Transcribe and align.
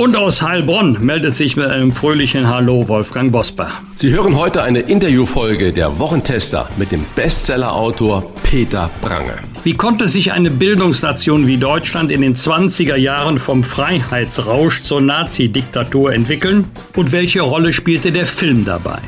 Und 0.00 0.16
aus 0.16 0.40
Heilbronn 0.40 0.96
meldet 1.00 1.36
sich 1.36 1.56
mit 1.56 1.66
einem 1.66 1.92
fröhlichen 1.92 2.48
Hallo 2.48 2.88
Wolfgang 2.88 3.30
Bosbach. 3.30 3.82
Sie 3.96 4.08
hören 4.08 4.34
heute 4.34 4.62
eine 4.62 4.80
Interviewfolge 4.80 5.74
der 5.74 5.98
Wochentester 5.98 6.70
mit 6.78 6.90
dem 6.90 7.04
Bestsellerautor 7.14 8.32
Peter 8.42 8.88
Prange. 9.02 9.34
Wie 9.62 9.74
konnte 9.74 10.08
sich 10.08 10.32
eine 10.32 10.50
Bildungsnation 10.50 11.46
wie 11.46 11.58
Deutschland 11.58 12.10
in 12.10 12.22
den 12.22 12.34
20er 12.34 12.96
Jahren 12.96 13.38
vom 13.38 13.62
Freiheitsrausch 13.62 14.80
zur 14.80 15.02
Nazi-Diktatur 15.02 16.14
entwickeln? 16.14 16.64
Und 16.96 17.12
welche 17.12 17.42
Rolle 17.42 17.74
spielte 17.74 18.10
der 18.10 18.24
Film 18.24 18.64
dabei? 18.64 19.00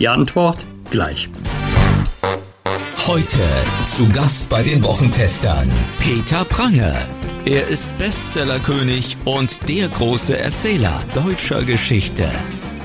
Die 0.00 0.08
Antwort 0.08 0.58
gleich. 0.90 1.28
Heute 3.06 3.38
zu 3.84 4.08
Gast 4.08 4.50
bei 4.50 4.64
den 4.64 4.82
Wochentestern 4.82 5.70
Peter 6.00 6.44
Prange. 6.44 6.92
Er 7.46 7.66
ist 7.68 7.96
Bestsellerkönig 7.96 9.16
und 9.24 9.66
der 9.68 9.88
große 9.88 10.38
Erzähler 10.38 11.02
deutscher 11.14 11.64
Geschichte. 11.64 12.28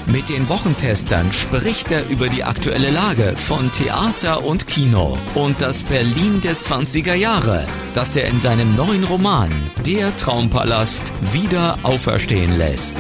Mit 0.08 0.30
den 0.30 0.48
Wochentestern 0.48 1.30
spricht 1.32 1.92
er 1.92 2.08
über 2.10 2.30
die 2.30 2.44
aktuelle 2.44 2.92
Lage 2.92 3.34
von 3.36 3.70
Theater 3.72 4.46
und 4.46 4.66
Kino 4.68 5.18
und 5.34 5.62
das 5.62 5.84
Berlin 5.84 6.40
der 6.42 6.54
20er 6.54 7.16
Jahre, 7.16 7.68
das 7.94 8.16
er 8.16 8.30
in 8.30 8.40
seinem 8.40 8.76
neuen 8.76 9.04
Roman 9.04 9.52
Der 9.86 10.16
Traumpalast 10.16 11.12
wieder 11.34 11.78
auferstehen 11.84 12.58
lässt. 12.58 12.98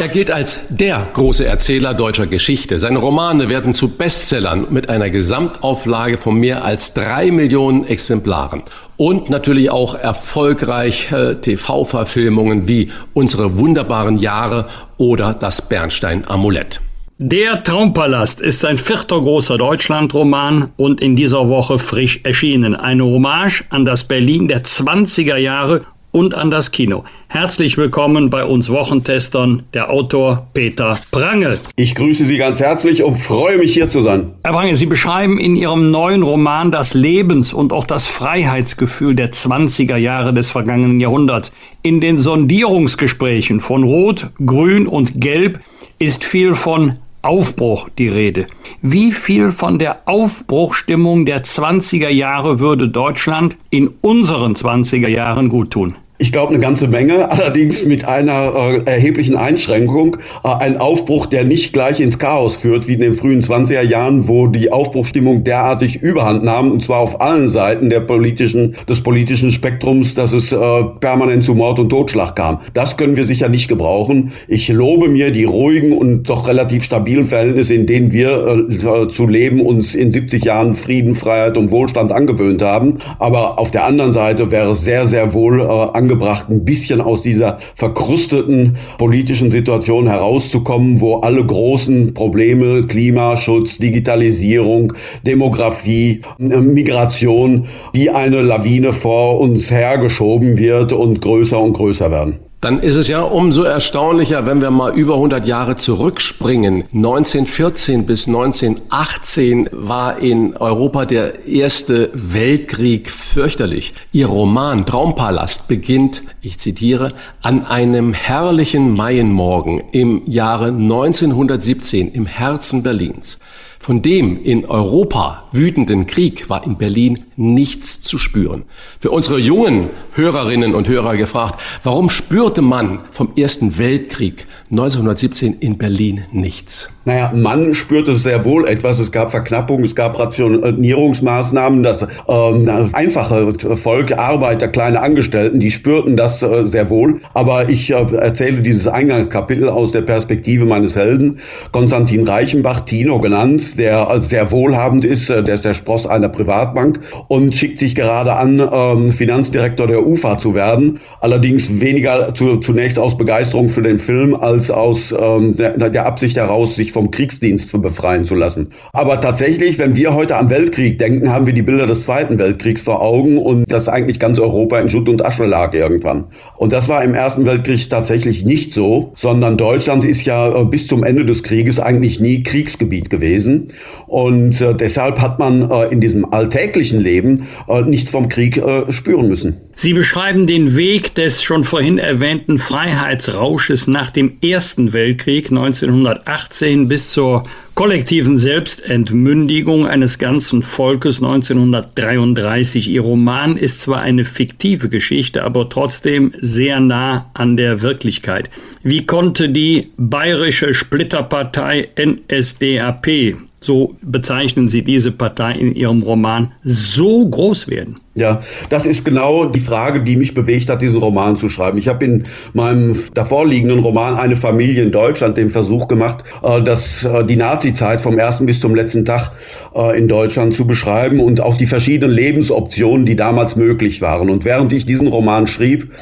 Er 0.00 0.08
gilt 0.08 0.32
als 0.32 0.58
der 0.70 1.08
große 1.12 1.46
Erzähler 1.46 1.94
deutscher 1.94 2.26
Geschichte. 2.26 2.80
Seine 2.80 2.98
Romane 2.98 3.48
werden 3.48 3.74
zu 3.74 3.88
Bestsellern 3.88 4.66
mit 4.70 4.88
einer 4.88 5.08
Gesamtauflage 5.08 6.18
von 6.18 6.34
mehr 6.34 6.64
als 6.64 6.94
drei 6.94 7.30
Millionen 7.30 7.86
Exemplaren. 7.86 8.64
Und 8.96 9.28
natürlich 9.28 9.70
auch 9.70 9.94
erfolgreiche 9.94 11.40
TV-Verfilmungen 11.40 12.68
wie 12.68 12.90
Unsere 13.12 13.58
wunderbaren 13.58 14.18
Jahre 14.18 14.66
oder 14.98 15.34
Das 15.34 15.62
Bernstein-Amulett. 15.62 16.80
Der 17.18 17.62
Traumpalast 17.62 18.40
ist 18.40 18.58
sein 18.58 18.76
vierter 18.76 19.20
großer 19.20 19.56
Deutschlandroman 19.56 20.72
und 20.76 21.00
in 21.00 21.14
dieser 21.14 21.48
Woche 21.48 21.78
frisch 21.78 22.20
erschienen. 22.24 22.74
Eine 22.74 23.04
Hommage 23.04 23.64
an 23.70 23.84
das 23.84 24.04
Berlin 24.04 24.48
der 24.48 24.64
20er 24.64 25.36
Jahre 25.36 25.82
und 26.14 26.34
an 26.34 26.50
das 26.52 26.70
Kino. 26.70 27.02
Herzlich 27.26 27.76
willkommen 27.76 28.30
bei 28.30 28.44
uns 28.44 28.70
Wochentestern, 28.70 29.64
der 29.74 29.90
Autor 29.90 30.46
Peter 30.54 30.96
Prange. 31.10 31.58
Ich 31.74 31.96
grüße 31.96 32.24
Sie 32.24 32.36
ganz 32.36 32.60
herzlich 32.60 33.02
und 33.02 33.16
freue 33.16 33.58
mich 33.58 33.74
hier 33.74 33.90
zu 33.90 34.00
sein. 34.02 34.30
Herr 34.44 34.52
Prange, 34.52 34.76
Sie 34.76 34.86
beschreiben 34.86 35.40
in 35.40 35.56
Ihrem 35.56 35.90
neuen 35.90 36.22
Roman 36.22 36.70
das 36.70 36.94
Lebens- 36.94 37.52
und 37.52 37.72
auch 37.72 37.84
das 37.84 38.06
Freiheitsgefühl 38.06 39.16
der 39.16 39.32
20er 39.32 39.96
Jahre 39.96 40.32
des 40.32 40.52
vergangenen 40.52 41.00
Jahrhunderts. 41.00 41.50
In 41.82 42.00
den 42.00 42.18
Sondierungsgesprächen 42.18 43.58
von 43.58 43.82
Rot, 43.82 44.28
Grün 44.46 44.86
und 44.86 45.20
Gelb 45.20 45.58
ist 45.98 46.22
viel 46.22 46.54
von 46.54 46.92
Aufbruch 47.22 47.88
die 47.98 48.08
Rede. 48.08 48.46
Wie 48.82 49.10
viel 49.10 49.50
von 49.50 49.80
der 49.80 50.02
Aufbruchstimmung 50.04 51.24
der 51.24 51.42
20er 51.42 52.10
Jahre 52.10 52.60
würde 52.60 52.88
Deutschland 52.88 53.56
in 53.70 53.90
unseren 54.00 54.52
20er 54.52 55.08
Jahren 55.08 55.48
gut 55.48 55.72
tun? 55.72 55.96
Ich 56.16 56.30
glaube 56.30 56.54
eine 56.54 56.62
ganze 56.62 56.86
Menge, 56.86 57.28
allerdings 57.32 57.84
mit 57.84 58.04
einer 58.04 58.54
äh, 58.54 58.82
erheblichen 58.88 59.34
Einschränkung. 59.34 60.18
Äh, 60.44 60.48
ein 60.48 60.76
Aufbruch, 60.76 61.26
der 61.26 61.42
nicht 61.42 61.72
gleich 61.72 61.98
ins 61.98 62.20
Chaos 62.20 62.56
führt, 62.56 62.86
wie 62.86 62.94
in 62.94 63.00
den 63.00 63.14
frühen 63.14 63.42
20er 63.42 63.82
Jahren, 63.82 64.28
wo 64.28 64.46
die 64.46 64.70
Aufbruchstimmung 64.70 65.42
derartig 65.42 66.02
überhand 66.02 66.44
nahm, 66.44 66.70
und 66.70 66.84
zwar 66.84 67.00
auf 67.00 67.20
allen 67.20 67.48
Seiten 67.48 67.90
der 67.90 67.98
politischen, 67.98 68.76
des 68.88 69.00
politischen 69.00 69.50
Spektrums, 69.50 70.14
dass 70.14 70.32
es 70.32 70.52
äh, 70.52 70.56
permanent 71.00 71.42
zu 71.42 71.56
Mord 71.56 71.80
und 71.80 71.88
Totschlag 71.88 72.36
kam. 72.36 72.60
Das 72.74 72.96
können 72.96 73.16
wir 73.16 73.24
sicher 73.24 73.48
nicht 73.48 73.66
gebrauchen. 73.66 74.30
Ich 74.46 74.68
lobe 74.68 75.08
mir 75.08 75.32
die 75.32 75.44
ruhigen 75.44 75.92
und 75.92 76.28
doch 76.30 76.46
relativ 76.46 76.84
stabilen 76.84 77.26
Verhältnisse, 77.26 77.74
in 77.74 77.86
denen 77.86 78.12
wir 78.12 78.68
äh, 78.70 79.08
zu 79.08 79.26
leben 79.26 79.60
uns 79.60 79.96
in 79.96 80.12
70 80.12 80.44
Jahren 80.44 80.76
Frieden, 80.76 81.16
Freiheit 81.16 81.56
und 81.56 81.72
Wohlstand 81.72 82.12
angewöhnt 82.12 82.62
haben. 82.62 82.98
Aber 83.18 83.58
auf 83.58 83.72
der 83.72 83.84
anderen 83.84 84.12
Seite 84.12 84.52
wäre 84.52 84.70
es 84.70 84.84
sehr, 84.84 85.06
sehr 85.06 85.34
wohl 85.34 85.60
äh, 85.60 85.64
angebracht, 86.04 86.50
ein 86.50 86.64
bisschen 86.64 87.00
aus 87.00 87.22
dieser 87.22 87.58
verkrusteten 87.74 88.76
politischen 88.98 89.50
Situation 89.50 90.06
herauszukommen, 90.06 91.00
wo 91.00 91.16
alle 91.16 91.44
großen 91.44 92.12
Probleme, 92.12 92.86
Klimaschutz, 92.86 93.78
Digitalisierung, 93.78 94.92
Demografie, 95.26 96.20
äh, 96.38 96.60
Migration, 96.60 97.66
wie 97.92 98.10
eine 98.10 98.42
Lawine 98.42 98.92
vor 98.92 99.40
uns 99.40 99.70
hergeschoben 99.70 100.58
wird 100.58 100.92
und 100.92 101.22
größer 101.22 101.58
und 101.58 101.72
größer 101.72 102.10
werden 102.10 102.43
dann 102.64 102.78
ist 102.78 102.94
es 102.94 103.08
ja 103.08 103.20
umso 103.20 103.62
erstaunlicher, 103.62 104.46
wenn 104.46 104.62
wir 104.62 104.70
mal 104.70 104.96
über 104.96 105.16
100 105.16 105.44
Jahre 105.44 105.76
zurückspringen. 105.76 106.84
1914 106.94 108.06
bis 108.06 108.26
1918 108.26 109.68
war 109.70 110.18
in 110.20 110.56
Europa 110.56 111.04
der 111.04 111.46
Erste 111.46 112.08
Weltkrieg 112.14 113.10
fürchterlich. 113.10 113.92
Ihr 114.12 114.28
Roman 114.28 114.86
Traumpalast 114.86 115.68
beginnt, 115.68 116.22
ich 116.40 116.58
zitiere, 116.58 117.12
an 117.42 117.66
einem 117.66 118.14
herrlichen 118.14 118.94
Maienmorgen 118.94 119.82
im 119.92 120.22
Jahre 120.24 120.68
1917 120.68 122.12
im 122.12 122.24
Herzen 122.24 122.82
Berlins. 122.82 123.40
Von 123.84 124.00
dem 124.00 124.42
in 124.42 124.64
Europa 124.64 125.46
wütenden 125.52 126.06
Krieg 126.06 126.48
war 126.48 126.64
in 126.64 126.78
Berlin 126.78 127.24
nichts 127.36 128.00
zu 128.00 128.16
spüren. 128.16 128.62
Für 128.98 129.10
unsere 129.10 129.38
jungen 129.38 129.90
Hörerinnen 130.14 130.74
und 130.74 130.88
Hörer 130.88 131.18
gefragt, 131.18 131.60
warum 131.82 132.08
spürte 132.08 132.62
man 132.62 133.00
vom 133.12 133.36
Ersten 133.36 133.76
Weltkrieg 133.76 134.46
1917 134.70 135.58
in 135.60 135.76
Berlin 135.76 136.24
nichts? 136.32 136.88
Naja, 137.06 137.32
man 137.34 137.74
spürte 137.74 138.16
sehr 138.16 138.44
wohl 138.46 138.66
etwas. 138.66 138.98
Es 138.98 139.12
gab 139.12 139.30
Verknappung, 139.30 139.82
es 139.84 139.94
gab 139.94 140.18
Rationierungsmaßnahmen. 140.18 141.82
Das 141.82 142.06
ähm, 142.28 142.90
einfache 142.92 143.52
Volk, 143.76 144.16
Arbeiter, 144.16 144.68
kleine 144.68 145.00
Angestellten, 145.00 145.60
die 145.60 145.70
spürten 145.70 146.16
das 146.16 146.42
äh, 146.42 146.64
sehr 146.64 146.88
wohl. 146.88 147.20
Aber 147.34 147.68
ich 147.68 147.90
äh, 147.90 147.96
erzähle 148.16 148.62
dieses 148.62 148.88
Eingangskapitel 148.88 149.68
aus 149.68 149.92
der 149.92 150.00
Perspektive 150.00 150.64
meines 150.64 150.96
Helden, 150.96 151.40
Konstantin 151.72 152.26
Reichenbach, 152.26 152.80
Tino 152.80 153.20
genannt, 153.20 153.78
der 153.78 154.08
äh, 154.10 154.18
sehr 154.20 154.50
wohlhabend 154.50 155.04
ist, 155.04 155.28
äh, 155.28 155.44
der 155.44 155.56
ist 155.56 155.64
der 155.66 155.74
Spross 155.74 156.06
einer 156.06 156.30
Privatbank 156.30 157.00
und 157.28 157.54
schickt 157.54 157.78
sich 157.80 157.94
gerade 157.94 158.32
an, 158.32 158.66
ähm, 158.72 159.12
Finanzdirektor 159.12 159.86
der 159.86 160.06
UFA 160.06 160.38
zu 160.38 160.54
werden. 160.54 161.00
Allerdings 161.20 161.80
weniger 161.80 162.34
zu, 162.34 162.56
zunächst 162.56 162.98
aus 162.98 163.18
Begeisterung 163.18 163.68
für 163.68 163.82
den 163.82 163.98
Film 163.98 164.34
als 164.34 164.70
aus 164.70 165.12
ähm, 165.12 165.54
der, 165.56 165.90
der 165.90 166.06
Absicht 166.06 166.36
heraus, 166.36 166.76
sich 166.76 166.93
vom 166.94 167.10
Kriegsdienst 167.10 167.70
befreien 167.82 168.24
zu 168.24 168.34
lassen. 168.34 168.68
Aber 168.92 169.20
tatsächlich, 169.20 169.78
wenn 169.78 169.96
wir 169.96 170.14
heute 170.14 170.36
am 170.36 170.48
Weltkrieg 170.48 170.98
denken, 170.98 171.30
haben 171.30 171.44
wir 171.44 171.52
die 171.52 171.62
Bilder 171.62 171.86
des 171.86 172.02
Zweiten 172.02 172.38
Weltkriegs 172.38 172.82
vor 172.82 173.02
Augen 173.02 173.36
und 173.36 173.70
dass 173.70 173.88
eigentlich 173.88 174.18
ganz 174.18 174.38
Europa 174.38 174.78
in 174.78 174.88
Schutt 174.88 175.08
und 175.08 175.24
Asche 175.24 175.44
lag 175.44 175.74
irgendwann. 175.74 176.24
Und 176.56 176.72
das 176.72 176.88
war 176.88 177.04
im 177.04 177.14
Ersten 177.14 177.44
Weltkrieg 177.44 177.90
tatsächlich 177.90 178.44
nicht 178.44 178.72
so, 178.72 179.12
sondern 179.14 179.56
Deutschland 179.56 180.04
ist 180.04 180.24
ja 180.24 180.60
äh, 180.60 180.64
bis 180.64 180.86
zum 180.86 181.04
Ende 181.04 181.24
des 181.24 181.42
Krieges 181.42 181.80
eigentlich 181.80 182.20
nie 182.20 182.42
Kriegsgebiet 182.42 183.10
gewesen. 183.10 183.68
Und 184.06 184.60
äh, 184.60 184.74
deshalb 184.74 185.20
hat 185.20 185.38
man 185.38 185.70
äh, 185.70 185.88
in 185.88 186.00
diesem 186.00 186.32
alltäglichen 186.32 187.00
Leben 187.00 187.46
nichts 187.86 188.10
vom 188.10 188.28
Krieg 188.28 188.62
spüren 188.90 189.28
müssen. 189.28 189.56
Sie 189.76 189.92
beschreiben 189.92 190.46
den 190.46 190.76
Weg 190.76 191.14
des 191.14 191.42
schon 191.42 191.64
vorhin 191.64 191.98
erwähnten 191.98 192.58
Freiheitsrausches 192.58 193.88
nach 193.88 194.10
dem 194.10 194.34
Ersten 194.42 194.92
Weltkrieg 194.92 195.50
1918 195.50 196.83
bis 196.88 197.10
zur 197.10 197.44
kollektiven 197.74 198.38
Selbstentmündigung 198.38 199.86
eines 199.86 200.18
ganzen 200.18 200.62
Volkes 200.62 201.22
1933. 201.22 202.90
Ihr 202.90 203.00
Roman 203.00 203.56
ist 203.56 203.80
zwar 203.80 204.02
eine 204.02 204.24
fiktive 204.24 204.88
Geschichte, 204.88 205.44
aber 205.44 205.68
trotzdem 205.68 206.32
sehr 206.40 206.80
nah 206.80 207.30
an 207.34 207.56
der 207.56 207.82
Wirklichkeit. 207.82 208.50
Wie 208.82 209.06
konnte 209.06 209.48
die 209.48 209.92
bayerische 209.96 210.74
Splitterpartei 210.74 211.88
NSDAP 211.98 213.36
so 213.60 213.96
bezeichnen 214.02 214.68
Sie 214.68 214.82
diese 214.82 215.10
Partei 215.10 215.52
in 215.54 215.74
Ihrem 215.74 216.02
Roman, 216.02 216.52
so 216.62 217.26
groß 217.26 217.68
werden? 217.68 217.98
Ja, 218.16 218.38
das 218.68 218.86
ist 218.86 219.04
genau 219.04 219.46
die 219.46 219.58
Frage, 219.58 220.00
die 220.00 220.14
mich 220.14 220.34
bewegt 220.34 220.70
hat, 220.70 220.80
diesen 220.82 221.00
Roman 221.00 221.36
zu 221.36 221.48
schreiben. 221.48 221.78
Ich 221.78 221.88
habe 221.88 222.04
in 222.04 222.26
meinem 222.52 222.96
davorliegenden 223.14 223.80
Roman 223.80 224.14
Eine 224.14 224.36
Familie 224.36 224.84
in 224.84 224.92
Deutschland 224.92 225.36
den 225.36 225.50
Versuch 225.50 225.88
gemacht, 225.88 226.24
äh, 226.44 226.62
dass 226.62 227.04
äh, 227.04 227.24
die 227.24 227.34
Nazi-Zeit 227.34 228.00
vom 228.00 228.16
ersten 228.16 228.46
bis 228.46 228.60
zum 228.60 228.76
letzten 228.76 229.04
Tag 229.04 229.32
äh, 229.74 229.98
in 229.98 230.06
Deutschland 230.06 230.54
zu 230.54 230.64
beschreiben 230.64 231.18
und 231.18 231.40
auch 231.40 231.56
die 231.56 231.66
verschiedenen 231.66 232.14
Lebensoptionen, 232.14 233.04
die 233.04 233.16
damals 233.16 233.56
möglich 233.56 234.00
waren. 234.00 234.30
Und 234.30 234.44
während 234.44 234.72
ich 234.72 234.86
diesen 234.86 235.08
Roman 235.08 235.48
schrieb, 235.48 235.92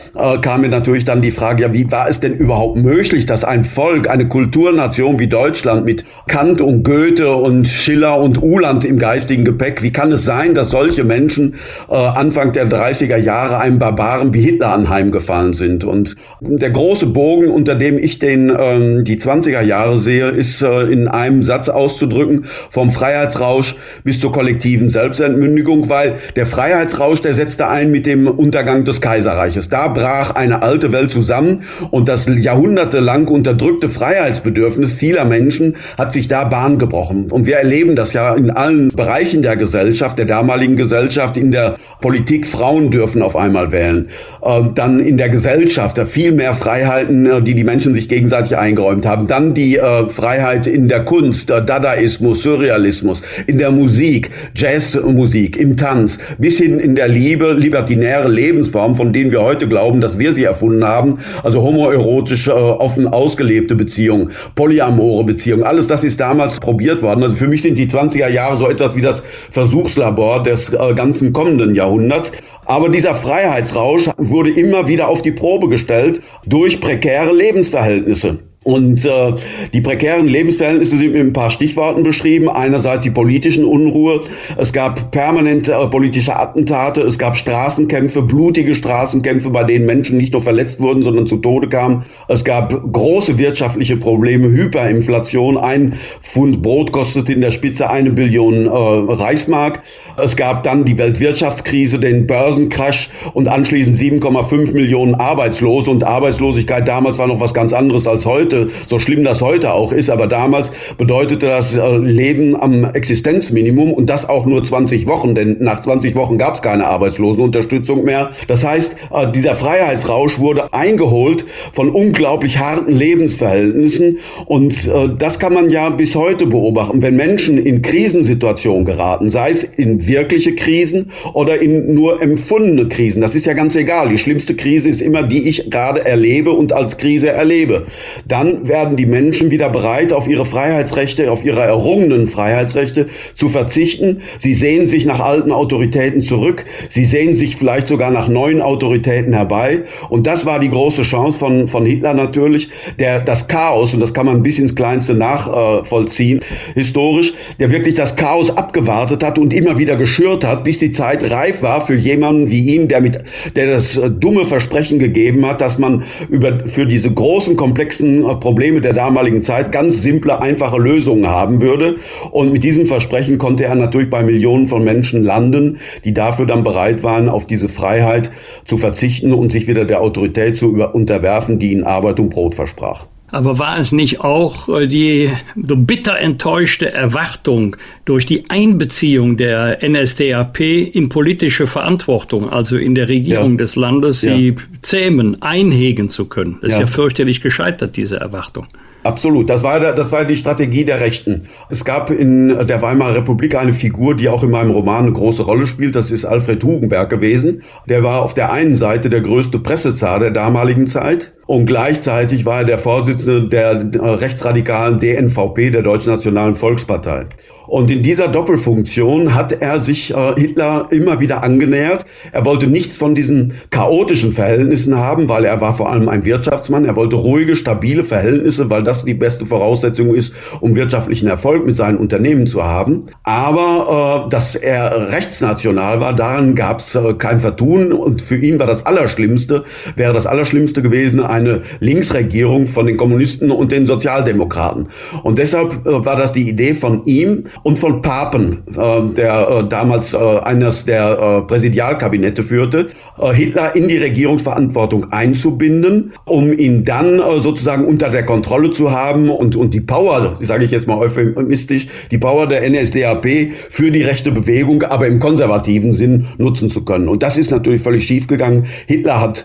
kam 0.42 0.60
mir 0.60 0.68
natürlich 0.68 1.04
dann 1.04 1.22
die 1.22 1.30
Frage, 1.30 1.62
ja, 1.62 1.72
wie 1.72 1.90
war 1.90 2.08
es 2.08 2.20
denn 2.20 2.34
überhaupt 2.34 2.76
möglich, 2.76 3.26
dass 3.26 3.44
ein 3.44 3.64
Volk, 3.64 4.08
eine 4.08 4.28
Kulturnation 4.28 5.18
wie 5.18 5.26
Deutschland 5.28 5.84
mit 5.84 6.04
Kant 6.26 6.60
und 6.60 6.82
Goethe 6.82 7.34
und 7.34 7.66
Schiller 7.66 8.18
und 8.18 8.42
Uhland 8.42 8.84
im 8.84 8.98
geistigen 8.98 9.44
Gepäck, 9.44 9.82
wie 9.82 9.92
kann 9.92 10.12
es 10.12 10.24
sein, 10.24 10.54
dass 10.54 10.70
solche 10.70 11.04
Menschen 11.04 11.54
Anfang 12.02 12.52
der 12.52 12.68
30er 12.68 13.16
Jahre 13.16 13.58
einem 13.58 13.78
Barbaren 13.78 14.34
wie 14.34 14.42
Hitler 14.42 14.72
anheimgefallen 14.72 15.52
sind. 15.52 15.84
Und 15.84 16.16
der 16.40 16.70
große 16.70 17.06
Bogen, 17.06 17.48
unter 17.48 17.74
dem 17.74 17.98
ich 17.98 18.18
den, 18.18 18.52
ähm, 18.56 19.04
die 19.04 19.18
20er 19.18 19.62
Jahre 19.62 19.98
sehe, 19.98 20.28
ist 20.28 20.62
äh, 20.62 20.82
in 20.82 21.08
einem 21.08 21.42
Satz 21.42 21.68
auszudrücken, 21.68 22.46
vom 22.70 22.90
Freiheitsrausch 22.90 23.76
bis 24.04 24.20
zur 24.20 24.32
kollektiven 24.32 24.88
Selbstentmündigung, 24.88 25.88
weil 25.88 26.14
der 26.36 26.46
Freiheitsrausch, 26.46 27.22
der 27.22 27.34
setzte 27.34 27.68
ein 27.68 27.90
mit 27.90 28.06
dem 28.06 28.26
Untergang 28.26 28.84
des 28.84 29.00
Kaiserreiches. 29.00 29.68
Da 29.68 29.88
brach 29.88 30.34
eine 30.34 30.62
alte 30.62 30.92
Welt 30.92 31.10
zusammen 31.10 31.62
und 31.90 32.08
das 32.08 32.28
jahrhundertelang 32.28 33.28
unterdrückte 33.28 33.88
Freiheitsbedürfnis 33.88 34.92
vieler 34.92 35.24
Menschen 35.24 35.76
hat 35.98 36.12
sich 36.12 36.28
da 36.28 36.44
Bahn 36.44 36.78
gebrochen. 36.78 37.30
Und 37.30 37.46
wir 37.46 37.56
erleben 37.56 37.96
das 37.96 38.12
ja 38.12 38.34
in 38.34 38.50
allen 38.50 38.88
Bereichen 38.90 39.42
der 39.42 39.56
Gesellschaft, 39.56 40.18
der 40.18 40.26
damaligen 40.26 40.76
Gesellschaft, 40.76 41.36
in 41.36 41.50
der 41.50 41.74
Politik, 42.00 42.46
Frauen 42.46 42.90
dürfen 42.90 43.22
auf 43.22 43.36
einmal 43.36 43.72
wählen. 43.72 44.08
Ähm, 44.44 44.72
dann 44.74 44.98
in 44.98 45.16
der 45.16 45.28
Gesellschaft 45.28 45.98
viel 46.08 46.32
mehr 46.32 46.54
Freiheiten, 46.54 47.26
äh, 47.26 47.42
die 47.42 47.54
die 47.54 47.64
Menschen 47.64 47.94
sich 47.94 48.08
gegenseitig 48.08 48.56
eingeräumt 48.56 49.06
haben. 49.06 49.26
Dann 49.26 49.54
die 49.54 49.76
äh, 49.76 50.08
Freiheit 50.08 50.66
in 50.66 50.88
der 50.88 51.04
Kunst, 51.04 51.48
der 51.50 51.60
Dadaismus, 51.60 52.42
Surrealismus, 52.42 53.22
in 53.46 53.58
der 53.58 53.70
Musik, 53.70 54.30
Jazzmusik, 54.54 55.56
im 55.56 55.76
Tanz, 55.76 56.18
bis 56.38 56.58
hin 56.58 56.80
in 56.80 56.96
der 56.96 57.08
Liebe, 57.08 57.52
libertinäre 57.52 58.28
Lebensform, 58.28 58.96
von 58.96 59.12
denen 59.12 59.30
wir 59.30 59.42
heute 59.42 59.68
glauben, 59.68 60.00
dass 60.00 60.18
wir 60.18 60.32
sie 60.32 60.44
erfunden 60.44 60.84
haben. 60.84 61.20
Also 61.44 61.62
homoerotische, 61.62 62.50
äh, 62.50 62.54
offen 62.54 63.06
ausgelebte 63.06 63.76
Beziehungen, 63.76 64.30
polyamore 64.56 65.24
Beziehungen, 65.24 65.62
alles 65.62 65.86
das 65.86 66.02
ist 66.02 66.18
damals 66.18 66.58
probiert 66.58 67.02
worden. 67.02 67.22
Also 67.22 67.36
für 67.36 67.48
mich 67.48 67.62
sind 67.62 67.78
die 67.78 67.86
20er 67.86 68.28
Jahre 68.28 68.56
so 68.56 68.68
etwas 68.68 68.96
wie 68.96 69.02
das 69.02 69.22
Versuchslabor 69.50 70.42
des 70.42 70.72
ganzen 70.96 71.32
kommenden 71.32 71.74
Jahrhunderts. 71.74 71.81
Jahrhunderts. 71.82 72.32
Aber 72.64 72.88
dieser 72.88 73.14
Freiheitsrausch 73.14 74.08
wurde 74.16 74.50
immer 74.50 74.88
wieder 74.88 75.08
auf 75.08 75.22
die 75.22 75.32
Probe 75.32 75.68
gestellt 75.68 76.22
durch 76.46 76.80
prekäre 76.80 77.32
Lebensverhältnisse. 77.32 78.51
Und 78.64 79.04
äh, 79.04 79.32
die 79.72 79.80
prekären 79.80 80.28
Lebensverhältnisse 80.28 80.96
sind 80.96 81.12
mit 81.12 81.20
ein 81.20 81.32
paar 81.32 81.50
Stichworten 81.50 82.04
beschrieben. 82.04 82.48
Einerseits 82.48 83.02
die 83.02 83.10
politischen 83.10 83.64
Unruhe. 83.64 84.20
Es 84.56 84.72
gab 84.72 85.10
permanente 85.10 85.72
äh, 85.72 85.86
politische 85.88 86.36
Attentate. 86.36 87.00
Es 87.00 87.18
gab 87.18 87.36
Straßenkämpfe, 87.36 88.22
blutige 88.22 88.76
Straßenkämpfe, 88.76 89.50
bei 89.50 89.64
denen 89.64 89.84
Menschen 89.84 90.16
nicht 90.16 90.32
nur 90.32 90.42
verletzt 90.42 90.78
wurden, 90.78 91.02
sondern 91.02 91.26
zu 91.26 91.38
Tode 91.38 91.68
kamen. 91.68 92.04
Es 92.28 92.44
gab 92.44 92.92
große 92.92 93.36
wirtschaftliche 93.36 93.96
Probleme, 93.96 94.48
Hyperinflation. 94.48 95.58
Ein 95.58 95.94
Pfund 96.22 96.62
Brot 96.62 96.92
kostete 96.92 97.32
in 97.32 97.40
der 97.40 97.50
Spitze 97.50 97.90
eine 97.90 98.10
Billion 98.10 98.66
äh, 98.66 98.68
Reichsmark. 98.70 99.82
Es 100.16 100.36
gab 100.36 100.62
dann 100.62 100.84
die 100.84 100.96
Weltwirtschaftskrise, 100.98 101.98
den 101.98 102.28
Börsencrash 102.28 103.10
und 103.32 103.48
anschließend 103.48 103.96
7,5 103.96 104.72
Millionen 104.72 105.16
Arbeitslose. 105.16 105.90
Und 105.90 106.04
Arbeitslosigkeit 106.04 106.86
damals 106.86 107.18
war 107.18 107.26
noch 107.26 107.40
was 107.40 107.54
ganz 107.54 107.72
anderes 107.72 108.06
als 108.06 108.24
heute 108.24 108.51
heute, 108.52 108.70
so 108.86 108.98
schlimm 108.98 109.24
das 109.24 109.40
heute 109.40 109.72
auch 109.72 109.92
ist, 109.92 110.10
aber 110.10 110.26
damals 110.26 110.70
bedeutete 110.98 111.46
das 111.46 111.76
äh, 111.76 111.96
Leben 111.96 112.60
am 112.60 112.84
Existenzminimum 112.84 113.92
und 113.92 114.10
das 114.10 114.28
auch 114.28 114.46
nur 114.46 114.62
20 114.62 115.06
Wochen, 115.06 115.34
denn 115.34 115.56
nach 115.60 115.80
20 115.80 116.14
Wochen 116.14 116.38
gab 116.38 116.54
es 116.54 116.62
keine 116.62 116.86
Arbeitslosenunterstützung 116.86 118.04
mehr. 118.04 118.30
Das 118.48 118.64
heißt, 118.64 118.96
äh, 119.12 119.32
dieser 119.32 119.54
Freiheitsrausch 119.54 120.38
wurde 120.38 120.72
eingeholt 120.72 121.44
von 121.72 121.90
unglaublich 121.90 122.58
harten 122.58 122.92
Lebensverhältnissen 122.92 124.18
und 124.46 124.86
äh, 124.86 125.08
das 125.16 125.38
kann 125.38 125.54
man 125.54 125.70
ja 125.70 125.90
bis 125.90 126.14
heute 126.14 126.46
beobachten, 126.46 127.02
wenn 127.02 127.16
Menschen 127.16 127.58
in 127.58 127.82
Krisensituationen 127.82 128.84
geraten, 128.84 129.30
sei 129.30 129.50
es 129.50 129.62
in 129.62 130.06
wirkliche 130.06 130.54
Krisen 130.54 131.10
oder 131.32 131.60
in 131.60 131.94
nur 131.94 132.22
empfundene 132.22 132.88
Krisen. 132.88 133.22
Das 133.22 133.34
ist 133.34 133.46
ja 133.46 133.54
ganz 133.54 133.76
egal. 133.76 134.08
Die 134.08 134.18
schlimmste 134.18 134.54
Krise 134.54 134.88
ist 134.88 135.00
immer 135.00 135.22
die 135.22 135.48
ich 135.48 135.70
gerade 135.70 136.04
erlebe 136.04 136.52
und 136.52 136.72
als 136.72 136.98
Krise 136.98 137.28
erlebe 137.30 137.86
dann 138.26 138.41
werden 138.62 138.96
die 138.96 139.06
Menschen 139.06 139.50
wieder 139.50 139.68
bereit, 139.68 140.12
auf 140.12 140.28
ihre 140.28 140.44
Freiheitsrechte, 140.44 141.30
auf 141.30 141.44
ihre 141.44 141.60
errungenen 141.60 142.28
Freiheitsrechte 142.28 143.06
zu 143.34 143.48
verzichten. 143.48 144.22
Sie 144.38 144.54
sehen 144.54 144.86
sich 144.86 145.06
nach 145.06 145.20
alten 145.20 145.52
Autoritäten 145.52 146.22
zurück. 146.22 146.64
Sie 146.88 147.04
sehen 147.04 147.34
sich 147.34 147.56
vielleicht 147.56 147.88
sogar 147.88 148.10
nach 148.10 148.28
neuen 148.28 148.60
Autoritäten 148.60 149.32
herbei. 149.32 149.82
Und 150.08 150.26
das 150.26 150.46
war 150.46 150.58
die 150.58 150.70
große 150.70 151.02
Chance 151.02 151.38
von, 151.38 151.68
von 151.68 151.86
Hitler 151.86 152.14
natürlich, 152.14 152.68
der 152.98 153.20
das 153.20 153.48
Chaos, 153.48 153.94
und 153.94 154.00
das 154.00 154.14
kann 154.14 154.26
man 154.26 154.42
bis 154.42 154.58
ins 154.58 154.74
Kleinste 154.74 155.14
nachvollziehen, 155.14 156.40
historisch, 156.74 157.32
der 157.58 157.70
wirklich 157.70 157.94
das 157.94 158.16
Chaos 158.16 158.56
abgewartet 158.56 159.22
hat 159.22 159.38
und 159.38 159.52
immer 159.52 159.78
wieder 159.78 159.96
geschürt 159.96 160.44
hat, 160.44 160.64
bis 160.64 160.78
die 160.78 160.92
Zeit 160.92 161.30
reif 161.30 161.62
war 161.62 161.84
für 161.84 161.94
jemanden 161.94 162.50
wie 162.50 162.74
ihn, 162.74 162.88
der 162.88 163.00
mit, 163.00 163.18
der 163.56 163.66
das 163.66 164.00
dumme 164.18 164.44
Versprechen 164.44 164.98
gegeben 164.98 165.46
hat, 165.46 165.60
dass 165.60 165.78
man 165.78 166.04
über, 166.28 166.66
für 166.66 166.86
diese 166.86 167.10
großen, 167.10 167.56
komplexen 167.56 168.24
Probleme 168.36 168.80
der 168.80 168.92
damaligen 168.92 169.42
Zeit 169.42 169.72
ganz 169.72 170.02
simple, 170.02 170.40
einfache 170.40 170.78
Lösungen 170.78 171.26
haben 171.26 171.60
würde. 171.60 171.96
Und 172.30 172.52
mit 172.52 172.64
diesem 172.64 172.86
Versprechen 172.86 173.38
konnte 173.38 173.64
er 173.64 173.74
natürlich 173.74 174.10
bei 174.10 174.22
Millionen 174.22 174.68
von 174.68 174.84
Menschen 174.84 175.22
landen, 175.22 175.78
die 176.04 176.14
dafür 176.14 176.46
dann 176.46 176.64
bereit 176.64 177.02
waren, 177.02 177.28
auf 177.28 177.46
diese 177.46 177.68
Freiheit 177.68 178.30
zu 178.64 178.78
verzichten 178.78 179.32
und 179.32 179.52
sich 179.52 179.66
wieder 179.68 179.84
der 179.84 180.00
Autorität 180.00 180.56
zu 180.56 180.74
unterwerfen, 180.74 181.58
die 181.58 181.72
ihnen 181.72 181.84
Arbeit 181.84 182.20
und 182.20 182.30
Brot 182.30 182.54
versprach. 182.54 183.06
Aber 183.32 183.58
war 183.58 183.78
es 183.78 183.92
nicht 183.92 184.20
auch 184.20 184.68
äh, 184.68 184.86
die 184.86 185.30
so 185.56 185.76
bitter 185.76 186.18
enttäuschte 186.18 186.92
Erwartung 186.92 187.76
durch 188.04 188.26
die 188.26 188.48
Einbeziehung 188.50 189.36
der 189.38 189.78
NSDAP 189.82 190.60
in 190.60 191.08
politische 191.08 191.66
Verantwortung, 191.66 192.50
also 192.50 192.76
in 192.76 192.94
der 192.94 193.08
Regierung 193.08 193.52
ja. 193.52 193.56
des 193.56 193.74
Landes, 193.74 194.20
sie 194.20 194.50
ja. 194.50 194.54
zähmen, 194.82 195.40
einhegen 195.40 196.10
zu 196.10 196.26
können? 196.26 196.58
Das 196.60 196.72
ja. 196.72 196.76
ist 196.76 196.80
ja 196.82 196.86
fürchterlich 196.86 197.40
gescheitert, 197.40 197.96
diese 197.96 198.16
Erwartung. 198.16 198.66
Absolut. 199.04 199.50
Das 199.50 199.62
war, 199.62 199.80
das 199.80 200.12
war 200.12 200.24
die 200.24 200.36
Strategie 200.36 200.84
der 200.84 201.00
Rechten. 201.00 201.48
Es 201.68 201.84
gab 201.84 202.10
in 202.10 202.48
der 202.48 202.82
Weimarer 202.82 203.16
Republik 203.16 203.56
eine 203.56 203.72
Figur, 203.72 204.16
die 204.16 204.28
auch 204.28 204.42
in 204.42 204.50
meinem 204.50 204.70
Roman 204.70 205.06
eine 205.06 205.12
große 205.12 205.42
Rolle 205.42 205.66
spielt. 205.66 205.96
Das 205.96 206.10
ist 206.10 206.24
Alfred 206.24 206.62
Hugenberg 206.62 207.10
gewesen. 207.10 207.62
Der 207.88 208.04
war 208.04 208.22
auf 208.22 208.34
der 208.34 208.52
einen 208.52 208.76
Seite 208.76 209.10
der 209.10 209.20
größte 209.20 209.58
Pressezar 209.58 210.20
der 210.20 210.30
damaligen 210.30 210.86
Zeit. 210.86 211.32
Und 211.46 211.66
gleichzeitig 211.66 212.46
war 212.46 212.58
er 212.58 212.64
der 212.64 212.78
Vorsitzende 212.78 213.48
der 213.48 214.20
rechtsradikalen 214.20 215.00
DNVP, 215.00 215.70
der 215.70 215.82
Deutschen 215.82 216.12
Nationalen 216.12 216.54
Volkspartei. 216.54 217.26
Und 217.66 217.90
in 217.90 218.02
dieser 218.02 218.28
Doppelfunktion 218.28 219.34
hat 219.34 219.52
er 219.52 219.78
sich 219.78 220.14
äh, 220.14 220.34
Hitler 220.36 220.88
immer 220.90 221.20
wieder 221.20 221.42
angenähert. 221.42 222.04
Er 222.32 222.44
wollte 222.44 222.66
nichts 222.66 222.96
von 222.96 223.14
diesen 223.14 223.54
chaotischen 223.70 224.32
Verhältnissen 224.32 224.96
haben, 224.96 225.28
weil 225.28 225.44
er 225.44 225.60
war 225.60 225.74
vor 225.74 225.90
allem 225.90 226.08
ein 226.08 226.24
Wirtschaftsmann. 226.24 226.84
Er 226.84 226.96
wollte 226.96 227.16
ruhige, 227.16 227.56
stabile 227.56 228.04
Verhältnisse, 228.04 228.70
weil 228.70 228.82
das 228.82 229.04
die 229.04 229.14
beste 229.14 229.46
Voraussetzung 229.46 230.14
ist, 230.14 230.32
um 230.60 230.74
wirtschaftlichen 230.74 231.28
Erfolg 231.28 231.64
mit 231.64 231.76
seinen 231.76 231.98
Unternehmen 231.98 232.46
zu 232.46 232.64
haben. 232.64 233.06
Aber 233.22 234.26
äh, 234.26 234.30
dass 234.30 234.56
er 234.56 235.12
rechtsnational 235.12 236.00
war, 236.00 236.14
daran 236.14 236.54
gab 236.54 236.80
es 236.80 236.94
äh, 236.94 237.14
kein 237.14 237.40
Vertun. 237.40 237.92
Und 237.92 238.22
für 238.22 238.36
ihn 238.36 238.58
war 238.58 238.66
das 238.66 238.84
Allerschlimmste, 238.84 239.64
wäre 239.96 240.12
das 240.12 240.26
Allerschlimmste 240.26 240.82
gewesen, 240.82 241.20
eine 241.20 241.62
Linksregierung 241.80 242.66
von 242.66 242.86
den 242.86 242.96
Kommunisten 242.96 243.50
und 243.50 243.72
den 243.72 243.86
Sozialdemokraten. 243.86 244.88
Und 245.22 245.38
deshalb 245.38 245.86
äh, 245.86 246.04
war 246.04 246.16
das 246.16 246.32
die 246.32 246.48
Idee 246.48 246.74
von 246.74 247.04
ihm, 247.04 247.44
und 247.62 247.78
von 247.78 248.02
Papen, 248.02 248.62
äh, 248.76 249.14
der 249.14 249.48
äh, 249.48 249.68
damals 249.68 250.14
äh, 250.14 250.18
eines 250.18 250.84
der 250.84 251.18
äh, 251.18 251.42
Präsidialkabinette 251.42 252.42
führte, 252.42 252.88
Hitler 253.34 253.76
in 253.76 253.88
die 253.88 253.98
Regierungsverantwortung 253.98 255.12
einzubinden, 255.12 256.12
um 256.24 256.52
ihn 256.52 256.84
dann 256.84 257.20
sozusagen 257.40 257.84
unter 257.84 258.08
der 258.08 258.24
Kontrolle 258.24 258.70
zu 258.70 258.90
haben 258.90 259.28
und, 259.28 259.54
und 259.54 259.74
die 259.74 259.82
Power, 259.82 260.38
sage 260.40 260.64
ich 260.64 260.70
jetzt 260.70 260.88
mal 260.88 260.96
euphemistisch, 260.96 261.88
die 262.10 262.18
Power 262.18 262.48
der 262.48 262.68
NSDAP 262.68 263.52
für 263.68 263.90
die 263.90 264.02
rechte 264.02 264.32
Bewegung, 264.32 264.82
aber 264.82 265.06
im 265.06 265.20
konservativen 265.20 265.92
Sinn 265.92 266.26
nutzen 266.38 266.70
zu 266.70 266.84
können. 266.84 267.06
Und 267.06 267.22
das 267.22 267.36
ist 267.36 267.50
natürlich 267.50 267.82
völlig 267.82 268.06
schiefgegangen. 268.06 268.64
Hitler 268.86 269.20
hat 269.20 269.44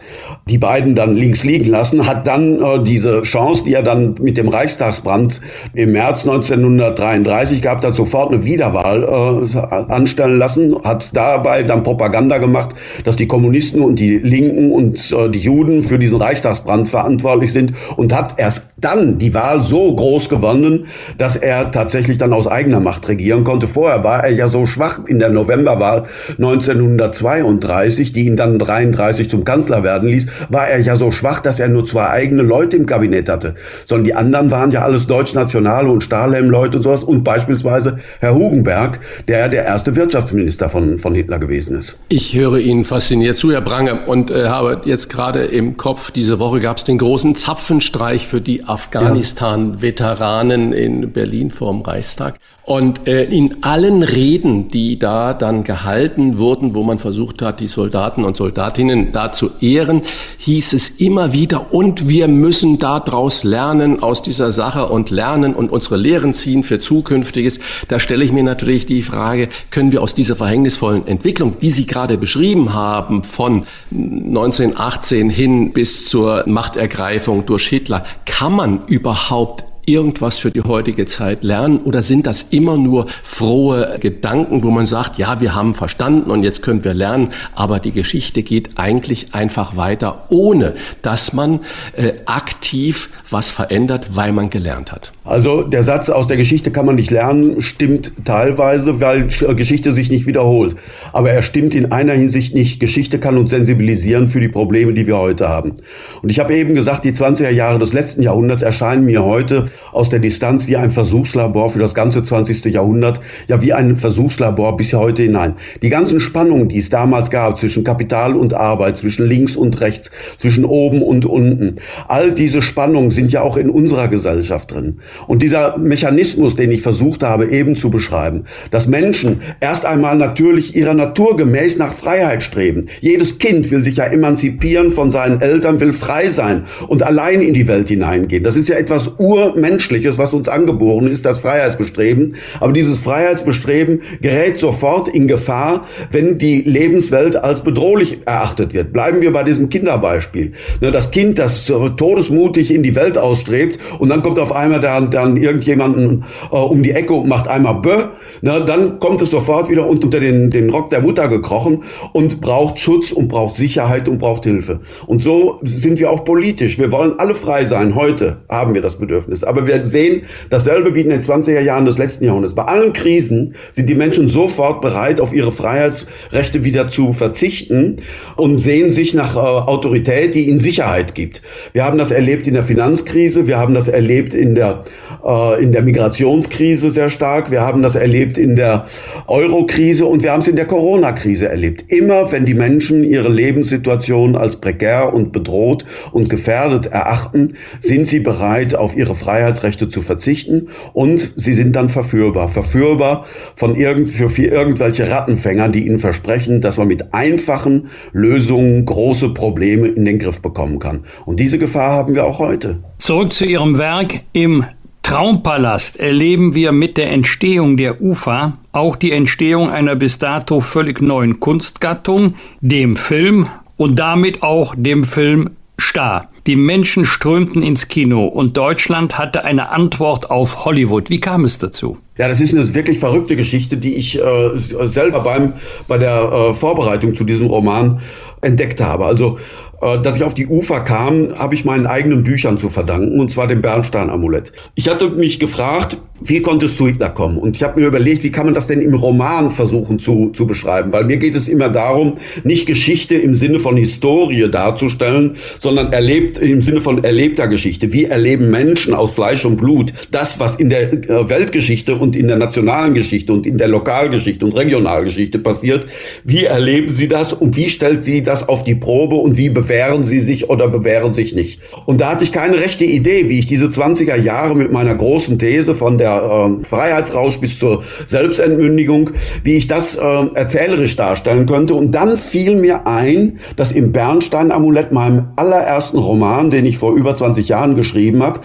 die 0.50 0.58
beiden 0.58 0.96
dann 0.96 1.16
links 1.16 1.44
liegen 1.44 1.70
lassen, 1.70 2.08
hat 2.08 2.26
dann 2.26 2.86
diese 2.86 3.22
Chance, 3.24 3.66
die 3.66 3.74
er 3.74 3.84
dann 3.84 4.16
mit 4.22 4.38
dem 4.38 4.48
Reichstagsbrand 4.48 5.42
im 5.74 5.92
März 5.92 6.26
1933 6.26 7.62
gehabt 7.62 7.84
hat, 7.84 7.97
sofort 7.98 8.32
eine 8.32 8.44
Wiederwahl 8.46 9.04
äh, 9.04 9.58
anstellen 9.92 10.38
lassen, 10.38 10.76
hat 10.84 11.16
dabei 11.16 11.64
dann 11.64 11.84
Propaganda 11.84 12.38
gemacht, 12.38 12.76
dass 13.04 13.16
die 13.16 13.28
Kommunisten 13.28 13.82
und 13.82 14.00
die 14.00 14.18
Linken 14.18 14.72
und 14.72 15.12
äh, 15.12 15.30
die 15.30 15.40
Juden 15.40 15.84
für 15.84 16.00
diesen 16.00 16.18
Reichstagsbrand 16.18 16.88
verantwortlich 16.88 17.52
sind 17.52 17.74
und 17.98 18.14
hat 18.14 18.36
erst 18.38 18.77
dann 18.80 19.18
die 19.18 19.34
Wahl 19.34 19.64
so 19.64 19.94
groß 19.94 20.30
gewonnen, 20.30 20.88
dass 21.18 21.36
er 21.36 21.72
tatsächlich 21.72 22.18
dann 22.20 22.32
aus 22.32 22.48
eigener 22.48 22.80
Macht 22.80 23.08
regieren 23.08 23.44
konnte. 23.44 23.68
Vorher 23.68 24.04
war 24.04 24.24
er 24.24 24.32
ja 24.32 24.48
so 24.48 24.66
schwach 24.68 25.00
in 25.08 25.20
der 25.20 25.30
Novemberwahl 25.30 26.06
1932, 26.38 28.12
die 28.12 28.26
ihn 28.26 28.38
dann 28.38 28.60
33 28.60 29.30
zum 29.30 29.44
Kanzler 29.44 29.84
werden 29.84 30.10
ließ, 30.10 30.28
war 30.50 30.68
er 30.68 30.80
ja 30.80 30.96
so 30.96 31.12
schwach, 31.12 31.40
dass 31.40 31.60
er 31.60 31.70
nur 31.70 31.86
zwei 31.86 32.10
eigene 32.10 32.44
Leute 32.44 32.78
im 32.78 32.86
Kabinett 32.86 33.30
hatte. 33.30 33.56
Sondern 33.86 34.06
die 34.06 34.14
anderen 34.14 34.52
waren 34.52 34.72
ja 34.72 34.84
alles 34.84 35.08
Deutschnationale 35.08 35.90
und 35.90 36.04
Stahlhelm-Leute 36.04 36.78
und 36.78 36.84
sowas 36.84 37.04
und 37.04 37.24
beispielsweise 37.24 37.98
Herr 38.20 38.36
Hugenberg, 38.36 39.00
der 39.28 39.50
der 39.50 39.66
erste 39.66 39.96
Wirtschaftsminister 39.96 40.70
von, 40.70 41.00
von 41.00 41.16
Hitler 41.16 41.40
gewesen 41.40 41.78
ist. 41.78 41.98
Ich 42.10 42.36
höre 42.36 42.60
Ihnen 42.60 42.86
fasziniert 42.86 43.38
zu, 43.38 43.52
Herr 43.52 43.62
Brange, 43.62 44.06
und 44.06 44.30
äh, 44.30 44.48
habe 44.48 44.82
jetzt 44.86 45.10
gerade 45.10 45.46
im 45.46 45.78
Kopf, 45.78 46.12
diese 46.12 46.38
Woche 46.38 46.60
gab 46.60 46.78
es 46.78 46.84
den 46.84 47.00
großen 47.00 47.36
Zapfenstreich 47.36 48.28
für 48.28 48.40
die 48.40 48.67
Afghanistan-Veteranen 48.68 50.74
in 50.74 51.12
Berlin 51.12 51.52
vor 51.52 51.72
dem 51.72 51.82
Reichstag. 51.82 52.40
Und 52.68 53.08
äh, 53.08 53.24
in 53.24 53.64
allen 53.64 54.04
Reden, 54.04 54.68
die 54.68 55.00
da 55.00 55.34
dann 55.34 55.64
gehalten 55.64 56.38
wurden, 56.38 56.76
wo 56.76 56.84
man 56.84 57.00
versucht 57.00 57.42
hat, 57.42 57.62
die 57.62 57.68
Soldaten 57.68 58.26
und 58.26 58.36
Soldatinnen 58.36 59.14
da 59.14 59.32
zu 59.32 59.52
ehren, 59.62 60.02
hieß 60.40 60.74
es 60.74 60.90
immer 60.90 61.32
wieder, 61.32 61.74
und 61.74 62.10
wir 62.10 62.28
müssen 62.28 62.78
daraus 62.78 63.46
lernen 63.46 64.04
aus 64.04 64.22
dieser 64.22 64.52
Sache 64.52 64.90
und 64.90 65.12
lernen 65.12 65.56
und 65.56 65.72
unsere 65.72 65.96
Lehren 65.96 66.34
ziehen 66.34 66.64
für 66.64 66.78
Zukünftiges. 66.80 67.60
Da 67.88 68.02
stelle 68.02 68.26
ich 68.26 68.34
mir 68.34 68.44
natürlich 68.44 68.86
die 68.86 69.02
Frage, 69.02 69.48
können 69.70 69.94
wir 69.94 70.02
aus 70.02 70.14
dieser 70.14 70.36
verhängnisvollen 70.36 71.08
Entwicklung, 71.08 71.60
die 71.62 71.70
Sie 71.70 71.86
gerade 71.86 72.18
beschrieben 72.18 72.74
haben, 72.74 73.24
von 73.24 73.64
1918 73.92 75.30
hin 75.30 75.72
bis 75.72 76.10
zur 76.10 76.44
Machtergreifung 76.48 77.46
durch 77.46 77.66
Hitler, 77.66 78.04
kann 78.26 78.52
man 78.52 78.86
überhaupt 78.88 79.64
irgendwas 79.88 80.38
für 80.38 80.52
die 80.52 80.62
heutige 80.62 81.06
Zeit 81.06 81.44
lernen 81.44 81.80
oder 81.80 82.02
sind 82.02 82.28
das 82.28 82.42
immer 82.42 82.78
nur 82.78 83.08
frohe 83.24 83.98
Gedanken, 84.00 84.62
wo 84.62 84.70
man 84.70 84.86
sagt, 84.86 85.18
ja, 85.18 85.40
wir 85.40 85.56
haben 85.56 85.74
verstanden 85.74 86.30
und 86.30 86.44
jetzt 86.44 86.62
können 86.62 86.84
wir 86.84 86.94
lernen, 86.94 87.30
aber 87.56 87.80
die 87.80 87.94
Geschichte 87.94 88.44
geht 88.44 88.78
eigentlich 88.78 89.34
einfach 89.34 89.78
weiter, 89.78 90.26
ohne 90.30 90.76
dass 91.02 91.32
man 91.32 91.62
äh, 91.96 92.14
aktiv 92.26 93.10
was 93.30 93.50
verändert, 93.50 94.10
weil 94.12 94.34
man 94.34 94.50
gelernt 94.50 94.92
hat. 94.92 95.14
Also 95.28 95.62
der 95.62 95.84
Satz 95.84 96.10
aus 96.10 96.28
der 96.28 96.38
Geschichte 96.38 96.72
kann 96.72 96.86
man 96.86 96.96
nicht 96.96 97.12
lernen, 97.12 97.62
stimmt 97.62 98.14
teilweise, 98.24 99.02
weil 99.02 99.28
Geschichte 99.28 99.92
sich 99.92 100.10
nicht 100.10 100.26
wiederholt. 100.26 100.78
Aber 101.12 101.32
er 101.32 101.42
stimmt 101.42 101.76
in 101.76 101.92
einer 101.92 102.14
Hinsicht 102.14 102.56
nicht. 102.56 102.80
Geschichte 102.80 103.20
kann 103.20 103.38
uns 103.38 103.50
sensibilisieren 103.50 104.30
für 104.30 104.40
die 104.40 104.48
Probleme, 104.48 104.94
die 104.94 105.06
wir 105.06 105.18
heute 105.18 105.50
haben. 105.50 105.74
Und 106.22 106.30
ich 106.30 106.40
habe 106.40 106.56
eben 106.56 106.76
gesagt, 106.76 107.04
die 107.04 107.12
20er 107.12 107.50
Jahre 107.50 107.78
des 107.78 107.92
letzten 107.92 108.24
Jahrhunderts 108.24 108.62
erscheinen 108.62 109.04
mir 109.04 109.26
heute 109.26 109.66
aus 109.92 110.10
der 110.10 110.20
Distanz 110.20 110.66
wie 110.68 110.78
ein 110.78 110.92
Versuchslabor 110.92 111.72
für 111.72 111.80
das 111.80 111.94
ganze 111.94 112.24
20. 112.24 112.64
Jahrhundert, 112.74 113.20
ja 113.50 113.62
wie 113.62 113.74
ein 113.74 113.98
Versuchslabor 113.98 114.78
bis 114.78 114.94
heute 114.94 115.24
hinein. 115.24 115.56
Die 115.82 115.90
ganzen 115.90 116.22
Spannungen, 116.22 116.70
die 116.70 116.78
es 116.78 116.90
damals 116.90 117.30
gab 117.32 117.58
zwischen 117.58 117.84
Kapital 117.84 118.38
und 118.38 118.54
Arbeit, 118.54 118.96
zwischen 118.96 119.28
links 119.28 119.58
und 119.58 119.82
rechts, 119.82 120.10
zwischen 120.38 120.64
oben 120.64 121.02
und 121.02 121.26
unten, 121.26 121.76
all 122.08 122.32
diese 122.32 122.62
Spannungen 122.62 123.12
sind 123.12 123.34
ja 123.34 123.42
auch 123.42 123.58
in 123.58 123.70
unserer 123.70 124.08
Gesellschaft 124.08 124.72
drin. 124.74 125.00
Und 125.26 125.42
dieser 125.42 125.78
Mechanismus, 125.78 126.56
den 126.56 126.72
ich 126.72 126.82
versucht 126.82 127.24
habe 127.24 127.50
eben 127.50 127.76
zu 127.76 127.90
beschreiben, 127.90 128.46
dass 128.72 128.88
Menschen 128.88 129.42
erst 129.60 129.86
einmal 129.86 130.18
natürlich 130.18 130.76
ihrer 130.76 130.94
Natur 130.94 131.36
gemäß 131.36 131.78
nach 131.78 131.94
Freiheit 131.94 132.44
streben. 132.44 132.88
Jedes 133.00 133.40
Kind 133.40 133.72
will 133.72 133.84
sich 133.84 133.98
ja 133.98 134.06
emanzipieren 134.06 134.92
von 134.92 135.12
seinen 135.12 135.42
Eltern, 135.42 135.80
will 135.80 135.94
frei 135.94 136.28
sein 136.28 136.64
und 136.88 137.04
allein 137.04 137.42
in 137.42 137.54
die 137.54 137.68
Welt 137.68 137.88
hineingehen. 137.88 138.44
Das 138.44 138.56
ist 138.56 138.70
ja 138.70 138.76
etwas 138.76 139.08
Urmenschliches, 139.18 140.18
was 140.18 140.34
uns 140.34 140.50
angeboren 140.50 141.08
ist, 141.08 141.26
das 141.26 141.40
Freiheitsbestreben. 141.40 142.36
Aber 142.60 142.74
dieses 142.74 143.00
Freiheitsbestreben 143.00 144.02
gerät 144.22 144.60
sofort 144.60 145.08
in 145.08 145.28
Gefahr, 145.28 145.86
wenn 146.12 146.38
die 146.38 146.62
Lebenswelt 146.62 147.36
als 147.36 147.62
bedrohlich 147.62 148.20
erachtet 148.26 148.74
wird. 148.74 148.94
Bleiben 148.94 149.22
wir 149.22 149.32
bei 149.32 149.44
diesem 149.44 149.70
Kinderbeispiel. 149.70 150.52
Ne, 150.82 150.92
das 150.92 151.12
Kind, 151.12 151.40
das 151.40 151.66
todesmutig 151.66 152.74
in 152.74 152.84
die 152.84 152.96
Welt 152.96 153.18
ausstrebt 153.18 153.80
und 154.00 154.10
dann 154.10 154.24
kommt 154.24 154.40
auf 154.40 154.52
einmal 154.52 154.80
der 154.80 154.92
dann 155.08 155.38
irgendjemanden 155.38 156.24
äh, 156.52 156.56
um 156.56 156.84
die 156.84 156.92
Ecke 156.92 157.14
und 157.14 157.28
macht 157.28 157.48
einmal 157.48 157.76
Bö, 157.76 158.04
ne, 158.42 158.64
dann 158.66 159.00
kommt 159.00 159.22
es 159.22 159.32
sofort 159.32 159.70
wieder 159.70 159.88
unter 159.88 160.20
den, 160.20 160.50
den 160.50 160.70
Rock 160.70 160.90
der 160.90 161.02
Mutter 161.02 161.28
gekrochen 161.28 161.84
und 162.14 162.42
braucht 162.42 162.80
Schutz 162.80 163.12
und 163.12 163.28
braucht 163.28 163.58
Sicherheit 163.58 164.08
und 164.08 164.20
braucht 164.20 164.44
Hilfe. 164.44 164.80
Und 165.06 165.22
so 165.22 165.60
sind 165.64 166.00
wir 166.00 166.12
auch 166.12 166.24
politisch. 166.24 166.80
Wir 166.80 166.92
wollen 166.92 167.14
alle 167.18 167.34
frei 167.34 167.66
sein. 167.66 167.96
Heute 167.96 168.38
haben 168.50 168.74
wir 168.74 168.82
das 168.82 168.98
Bedürfnis. 168.98 169.44
Aber 169.44 169.68
wir 169.68 169.82
sehen 169.82 170.24
dasselbe 170.50 170.96
wie 170.96 171.02
in 171.02 171.10
den 171.10 171.22
20er 171.22 171.62
Jahren 171.62 171.86
des 171.86 171.98
letzten 171.98 172.26
Jahrhunderts. 172.26 172.56
Bei 172.56 172.64
allen 172.64 172.94
Krisen 172.94 173.56
sind 173.72 173.90
die 173.90 173.96
Menschen 173.96 174.28
sofort 174.28 174.82
bereit, 174.82 175.22
auf 175.22 175.34
ihre 175.34 175.52
Freiheitsrechte 175.52 176.64
wieder 176.64 176.90
zu 176.90 177.14
verzichten 177.14 177.98
und 178.36 178.60
sehen 178.60 178.92
sich 178.92 179.14
nach 179.14 179.36
äh, 179.36 179.40
Autorität, 179.40 180.36
die 180.36 180.50
ihnen 180.50 180.60
Sicherheit 180.60 181.16
gibt. 181.16 181.42
Wir 181.74 181.84
haben 181.84 181.98
das 181.98 182.12
erlebt 182.12 182.48
in 182.48 182.54
der 182.54 182.64
Finanzkrise, 182.64 183.48
wir 183.48 183.58
haben 183.58 183.74
das 183.74 183.88
erlebt 183.88 184.34
in 184.34 184.56
der 184.56 184.84
äh, 185.26 185.64
in 185.64 185.72
der 185.72 185.82
Migrationskrise 185.82 186.92
sehr 186.92 187.10
stark. 187.10 187.52
Wir 187.52 187.62
haben 187.62 187.82
das 187.82 187.96
erlebt 188.08 188.38
in 188.38 188.56
der 188.56 188.86
Euro-Krise 189.28 190.06
und 190.06 190.24
wir 190.24 190.32
haben 190.32 190.40
es 190.40 190.48
in 190.48 190.56
der 190.56 190.66
Corona-Krise 190.66 191.50
erlebt. 191.50 191.84
Immer 191.90 192.32
wenn 192.32 192.46
die 192.46 192.54
Menschen 192.54 193.04
ihre 193.04 193.28
Lebenssituation 193.28 194.38
als 194.38 194.56
prekär 194.56 195.14
und 195.14 195.34
bedroht 195.34 195.84
und 196.14 196.30
gefährdet 196.30 196.86
erachten, 196.88 197.56
sind 197.82 198.08
sie 198.08 198.22
bereit, 198.22 198.76
auf 198.76 198.96
ihre 198.96 199.14
Freiheitsrechte 199.14 199.90
zu 199.90 200.02
verzichten 200.02 200.70
und 200.94 201.34
sie 201.36 201.54
sind 201.54 201.76
dann 201.76 201.90
verführbar. 201.90 202.48
Verführbar 202.48 203.26
von 203.56 203.76
irgend, 203.76 204.10
für, 204.10 204.30
für 204.30 204.46
irgendwelche 204.46 205.12
Rattenfänger, 205.12 205.68
die 205.68 205.86
ihnen 205.86 206.00
versprechen, 206.00 206.62
dass 206.62 206.78
man 206.78 206.88
mit 206.88 207.14
einfachen 207.14 207.90
Lösungen 208.14 208.86
große 208.86 209.34
Probleme 209.34 209.90
in 209.90 210.06
den 210.06 210.18
Griff 210.18 210.42
bekommen 210.42 210.80
kann. 210.80 211.04
Und 211.26 211.42
diese 211.42 211.58
Gefahr 211.58 211.92
haben 211.92 212.16
wir 212.16 212.24
auch 212.24 212.40
heute. 212.40 212.78
Zurück 213.00 213.34
zu 213.34 213.46
Ihrem 213.46 213.78
Werk 213.78 214.22
im 214.34 214.66
Traumpalast 215.08 216.02
erleben 216.02 216.54
wir 216.54 216.74
mit 216.74 216.98
der 216.98 217.14
Entstehung 217.14 217.78
der 217.78 218.02
UFA 218.02 218.56
auch 218.74 218.98
die 218.98 219.14
Entstehung 219.14 219.70
einer 219.70 219.96
bis 219.96 220.20
dato 220.20 220.60
völlig 220.60 221.02
neuen 221.02 221.40
Kunstgattung, 221.40 222.36
dem 222.60 222.98
Film 222.98 223.48
und 223.78 223.98
damit 223.98 224.44
auch 224.44 224.76
dem 224.76 225.06
Film 225.06 225.52
Star. 225.80 226.28
Die 226.46 226.58
Menschen 226.58 227.06
strömten 227.06 227.64
ins 227.64 227.88
Kino 227.88 228.26
und 228.26 228.58
Deutschland 228.58 229.18
hatte 229.18 229.46
eine 229.46 229.70
Antwort 229.70 230.30
auf 230.30 230.66
Hollywood. 230.66 231.10
Wie 231.10 231.22
kam 231.22 231.46
es 231.46 231.58
dazu? 231.58 231.98
Ja, 232.18 232.28
das 232.28 232.42
ist 232.42 232.54
eine 232.54 232.76
wirklich 232.76 233.00
verrückte 233.00 233.38
Geschichte, 233.38 233.78
die 233.78 233.96
ich 233.96 234.22
äh, 234.22 234.50
selber 234.58 235.22
beim, 235.22 235.54
bei 235.88 235.98
der 235.98 236.32
äh, 236.32 236.54
Vorbereitung 236.54 237.16
zu 237.16 237.24
diesem 237.24 237.48
Roman 237.48 238.02
entdeckt 238.42 238.82
habe. 238.82 239.06
Also 239.06 239.38
dass 239.80 240.16
ich 240.16 240.24
auf 240.24 240.34
die 240.34 240.48
Ufer 240.48 240.82
kam, 240.82 241.38
habe 241.38 241.56
ich 241.56 241.66
meinen 241.66 241.86
eigenen 241.86 242.24
Büchern 242.24 242.58
zu 242.58 242.70
verdanken, 242.70 243.20
und 243.20 243.32
zwar 243.32 243.48
dem 243.48 243.62
Bernstein-Amulett. 243.62 244.52
Ich 244.76 244.90
hatte 244.90 245.10
mich 245.10 245.40
gefragt, 245.40 245.98
wie 246.20 246.42
konnte 246.42 246.66
es 246.66 246.76
zu 246.76 246.88
Hitler 246.88 247.10
kommen? 247.10 247.38
Und 247.38 247.56
ich 247.56 247.64
habe 247.64 247.80
mir 247.80 247.88
überlegt, 247.88 248.24
wie 248.24 248.32
kann 248.32 248.46
man 248.46 248.56
das 248.56 248.66
denn 248.66 248.82
im 248.82 248.96
Roman 248.96 249.52
versuchen 249.52 250.00
zu, 250.00 250.32
zu 250.34 250.48
beschreiben? 250.48 250.92
Weil 250.92 251.04
mir 251.04 251.18
geht 251.18 251.36
es 251.36 251.48
immer 251.48 251.70
darum, 251.70 252.16
nicht 252.44 252.66
Geschichte 252.66 253.16
im 253.16 253.36
Sinne 253.36 253.60
von 253.60 253.78
Historie 253.78 254.50
darzustellen, 254.50 255.38
sondern 255.60 255.94
erlebt 255.94 256.40
im 256.40 256.62
Sinne 256.62 256.82
von 256.82 257.04
erlebter 257.04 257.48
Geschichte. 257.48 257.94
Wie 257.94 258.06
erleben 258.06 258.50
Menschen 258.50 258.94
aus 258.94 259.14
Fleisch 259.14 259.46
und 259.46 259.58
Blut 259.58 259.94
das, 260.12 260.40
was 260.40 260.56
in 260.56 260.70
der 260.70 260.94
äh, 260.94 261.30
Weltgeschichte 261.30 261.96
und 261.96 262.16
in 262.16 262.28
der 262.28 262.38
nationalen 262.38 262.96
Geschichte 262.96 263.32
und 263.32 263.46
in 263.46 263.58
der 263.60 263.68
Lokalgeschichte 263.68 264.44
und 264.44 264.54
Regionalgeschichte 264.58 265.38
passiert? 265.38 265.86
Wie 266.24 266.46
erleben 266.46 266.90
sie 266.90 267.08
das 267.08 267.34
und 267.34 267.56
wie 267.56 267.70
stellt 267.70 268.04
sie 268.04 268.24
das 268.24 268.48
auf 268.48 268.64
die 268.64 268.76
Probe 268.76 269.16
und 269.16 269.38
wie 269.38 269.50
bewähren 269.68 270.06
sie 270.06 270.20
sich 270.20 270.50
oder 270.50 270.68
bewähren 270.70 271.14
sich 271.14 271.36
nicht? 271.36 271.60
Und 271.86 272.00
da 272.00 272.12
hatte 272.12 272.24
ich 272.24 272.32
keine 272.32 272.58
rechte 272.58 272.86
Idee, 272.86 273.28
wie 273.30 273.40
ich 273.40 273.48
diese 273.48 273.66
20er 273.66 274.16
Jahre 274.16 274.56
mit 274.56 274.72
meiner 274.72 274.96
großen 274.96 275.38
These 275.38 275.76
von 275.76 275.98
der 275.98 276.58
äh, 276.62 276.64
Freiheitsrausch 276.64 277.40
bis 277.40 277.60
zur 277.60 277.84
Selbstentmündigung, 278.06 279.12
wie 279.44 279.58
ich 279.58 279.68
das 279.68 279.96
äh, 279.96 280.00
erzählerisch 280.34 280.96
darstellen 280.96 281.46
könnte. 281.46 281.74
Und 281.74 281.92
dann 281.92 282.18
fiel 282.18 282.56
mir 282.56 282.88
ein, 282.88 283.40
dass 283.58 283.72
im 283.74 283.92
Bernstein-Amulett, 283.92 284.92
meinem 284.92 285.28
allerersten 285.36 285.98
Roman, 285.98 286.50
den 286.50 286.66
ich 286.66 286.78
vor 286.78 286.94
über 286.96 287.16
20 287.16 287.50
Jahren 287.50 287.76
geschrieben 287.76 288.24
habe, 288.24 288.40